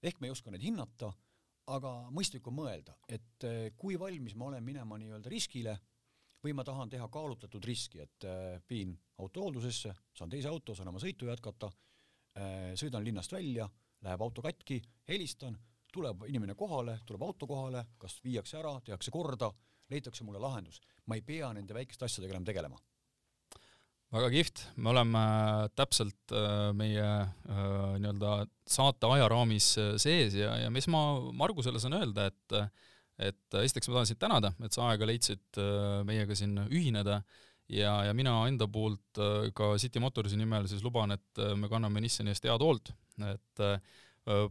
ehk 0.02 0.22
me 0.22 0.30
ei 0.30 0.34
oska 0.34 0.54
neid 0.54 0.66
hinnata, 0.66 1.12
aga 1.72 1.94
mõistlik 2.14 2.48
on 2.50 2.58
mõelda, 2.58 2.98
et 3.06 3.46
eh, 3.46 3.70
kui 3.78 4.00
valmis 4.02 4.34
ma 4.38 4.50
olen 4.50 4.66
minema 4.66 4.98
nii-öelda 4.98 5.30
riskile 5.30 5.78
või 6.42 6.56
ma 6.58 6.66
tahan 6.66 6.90
teha 6.90 7.06
kaalutletud 7.14 7.70
riski, 7.70 8.02
et 8.02 8.26
eh, 8.26 8.58
viin 8.70 8.98
auto 9.22 9.46
hooldusesse, 9.46 9.94
saan 10.18 10.34
teise 10.34 10.50
auto, 10.50 10.74
saan 10.74 10.90
oma 10.90 11.02
sõitu 11.04 11.30
jätkata 11.30 11.70
sõidan 12.80 13.04
linnast 13.04 13.34
välja, 13.34 13.68
läheb 14.06 14.22
auto 14.24 14.44
katki, 14.46 14.80
helistan, 15.10 15.58
tuleb 15.92 16.24
inimene 16.30 16.56
kohale, 16.56 17.00
tuleb 17.08 17.26
auto 17.26 17.48
kohale, 17.50 17.84
kas 18.00 18.20
viiakse 18.24 18.60
ära, 18.62 18.78
tehakse 18.86 19.12
korda, 19.12 19.52
leitakse 19.92 20.24
mulle 20.24 20.40
lahendus. 20.40 20.80
ma 21.06 21.18
ei 21.18 21.22
pea 21.22 21.52
nende 21.54 21.74
väikeste 21.76 22.06
asjadega 22.06 22.38
enam 22.38 22.46
tegelema. 22.48 22.78
väga 24.12 24.30
kihvt, 24.30 24.64
me 24.76 24.90
oleme 24.90 25.20
täpselt 25.76 26.34
meie 26.76 27.10
nii-öelda 28.00 28.46
saate 28.68 29.08
ajaraamis 29.08 29.74
sees 29.98 30.36
ja, 30.36 30.58
ja 30.66 30.72
mis 30.72 30.88
ma 30.88 31.04
Margusele 31.32 31.80
saan 31.80 32.00
öelda, 32.00 32.32
et 32.32 32.58
et 33.22 33.54
esiteks 33.62 33.88
ma 33.88 34.00
tahan 34.00 34.08
sind 34.10 34.18
tänada, 34.18 34.50
et 34.66 34.74
sa 34.74 34.88
aega 34.90 35.06
leidsid 35.06 35.60
meiega 36.08 36.36
siin 36.36 36.56
ühineda 36.72 37.20
ja, 37.72 37.96
ja 38.08 38.14
mina 38.18 38.36
enda 38.50 38.68
poolt 38.68 39.20
ka 39.58 39.74
City 39.82 40.04
Motorsi 40.04 40.40
nimel 40.40 40.68
siis 40.70 40.84
luban, 40.84 41.16
et 41.16 41.44
me 41.56 41.72
kanname 41.72 42.04
Nissani 42.04 42.34
eest 42.34 42.48
head 42.48 42.64
hoolt, 42.64 42.94
et 43.32 43.66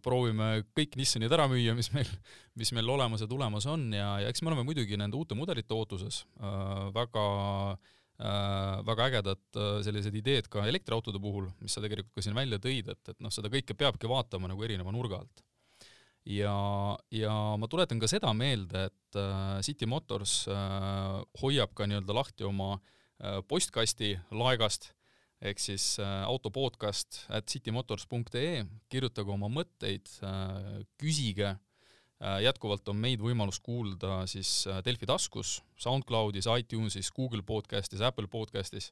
proovime 0.02 0.64
kõik 0.74 0.96
Nissanid 0.98 1.33
ära 1.33 1.46
müüa, 1.50 1.74
mis 1.78 1.90
meil, 1.94 2.11
mis 2.59 2.72
meil 2.74 2.90
olemas 2.90 3.22
ja 3.22 3.28
tulemas 3.30 3.66
on. 3.70 3.90
Ja, 3.94 4.16
ja 4.22 4.30
eks 4.30 4.42
me 4.42 4.50
oleme 4.50 4.66
muidugi 4.66 4.98
nende 4.98 5.18
uute 5.18 5.38
mudelite 5.38 5.74
ootuses. 5.76 6.24
Äh, 6.42 6.88
väga 6.96 7.26
äh, 7.76 8.80
väga 8.87 9.06
ägedad 9.06 9.44
äh, 9.56 9.76
sellised 9.87 10.16
ideed 10.18 10.50
ka 10.50 10.66
elektriautode 10.68 11.22
puhul, 11.22 11.48
mis 11.62 11.76
sa 11.76 11.85
tegelikult 11.85 12.16
ka 12.18 12.26
siin 12.26 12.37
välja 12.37 12.59
tõid, 12.62 12.90
et, 12.92 13.02
et 13.14 13.22
noh, 13.22 13.33
seda 13.35 13.52
kõike 13.52 13.78
peabki 13.78 14.11
vaatama 14.11 14.50
nagu 14.50 14.66
erineva 14.66 14.92
nurga 14.94 15.22
alt. 15.22 15.44
ja, 16.28 16.54
ja 17.14 17.35
ma 17.56 17.68
tuletan 17.70 18.02
ka 18.02 18.11
seda 18.11 18.33
meelde, 18.37 18.88
et 18.90 19.18
äh, 19.18 19.61
City 19.64 19.87
Motors 19.87 20.42
äh, 20.50 21.20
hoiab 21.40 21.72
ka 21.74 21.87
nii-öelda 21.88 22.16
lahti 22.16 22.44
oma 22.44 22.74
äh, 22.74 22.98
postkasti 23.48 24.14
laegast 24.30 24.92
ehk 25.40 25.61
siis 25.61 25.94
äh, 26.02 26.20
autopodcast 26.28 27.24
at 27.33 27.48
citymotors.ee, 27.48 28.64
kirjutage 28.92 29.33
oma 29.33 29.48
mõtteid 29.52 30.11
äh,, 30.26 30.83
küsige. 31.00 31.54
Äh,, 32.20 32.42
jätkuvalt 32.44 32.88
on 32.92 33.00
meid 33.00 33.22
võimalus 33.24 33.61
kuulda 33.64 34.24
siis 34.30 34.66
äh, 34.68 34.83
Delfi 34.85 35.09
taskus, 35.09 35.59
SoundCloudis, 35.80 36.48
iTunesis, 36.61 37.09
Google 37.16 37.44
podcastis, 37.46 38.04
Apple 38.04 38.28
podcastis, 38.28 38.90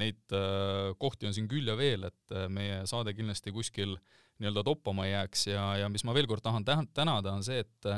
neid 0.00 0.32
äh, 0.32 0.94
kohti 1.00 1.28
on 1.28 1.36
siin 1.36 1.50
küll 1.50 1.68
ja 1.68 1.76
veel, 1.76 2.08
et 2.08 2.36
äh, 2.36 2.48
meie 2.48 2.80
saade 2.88 3.12
kindlasti 3.16 3.52
kuskil 3.52 3.98
nii-öelda 4.40 4.64
toppama 4.64 5.04
ei 5.06 5.12
jääks. 5.12 5.46
Ja, 5.52 5.66
ja 5.84 5.92
mis 5.92 6.06
ma 6.08 6.16
veel 6.16 6.26
kord 6.30 6.44
tahan 6.44 6.64
tänada, 6.64 7.36
on 7.36 7.44
see, 7.44 7.60
et 7.60 7.92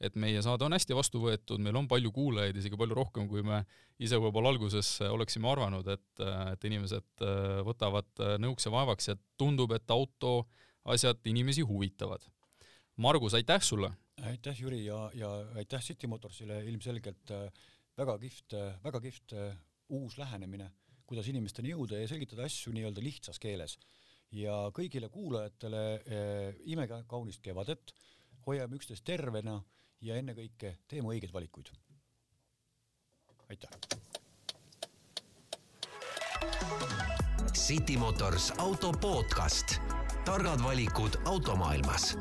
et 0.00 0.16
meie 0.16 0.40
saade 0.42 0.64
on 0.64 0.72
hästi 0.72 0.96
vastu 0.96 1.20
võetud, 1.20 1.60
meil 1.60 1.76
on 1.76 1.88
palju 1.88 2.10
kuulajaid, 2.16 2.56
isegi 2.56 2.78
palju 2.80 2.96
rohkem, 2.96 3.26
kui 3.28 3.42
me 3.44 3.60
ise 4.00 4.18
võib-olla 4.20 4.52
alguses 4.54 4.94
oleksime 5.04 5.48
arvanud, 5.50 5.88
et, 5.92 6.22
et 6.54 6.68
inimesed 6.70 7.24
äh, 7.24 7.60
võtavad 7.66 8.08
äh, 8.24 8.36
nõuks 8.40 8.66
ja 8.66 8.72
vaevaks 8.72 9.10
ja 9.10 9.16
tundub, 9.40 9.74
et 9.76 9.92
autoasjad 9.92 11.20
inimesi 11.28 11.64
huvitavad. 11.68 12.24
Margus, 13.00 13.36
aitäh 13.36 13.60
sulle! 13.64 13.92
aitäh, 14.20 14.56
Jüri, 14.60 14.82
ja, 14.84 15.06
ja 15.16 15.30
aitäh 15.56 15.80
City 15.84 16.08
Motorsile, 16.08 16.62
ilmselgelt 16.68 17.32
äh, 17.36 17.68
väga 18.00 18.16
kihvt, 18.20 18.56
väga 18.84 19.00
kihvt 19.04 19.34
uus 19.96 20.16
lähenemine, 20.20 20.70
kuidas 21.08 21.28
inimesteni 21.28 21.72
jõuda 21.74 22.00
ja 22.00 22.08
selgitada 22.08 22.46
asju 22.48 22.72
nii-öelda 22.72 23.02
lihtsas 23.04 23.40
keeles. 23.42 23.76
ja 24.32 24.54
kõigile 24.70 25.08
kuulajatele 25.10 25.80
imekaunist 26.70 27.42
kevadet, 27.42 27.90
hoiame 28.46 28.78
üksteist 28.78 29.02
tervena 29.04 29.56
ja 30.00 30.16
ennekõike 30.16 30.76
teeme 30.88 31.12
õigeid 31.14 31.32
valikuid. 31.32 31.72
aitäh! 33.48 33.70
City 37.54 37.96
Motors 37.98 38.52
auto 38.58 38.92
podcast, 38.92 39.80
targad 40.24 40.62
valikud 40.62 41.20
automaailmas 41.24 42.14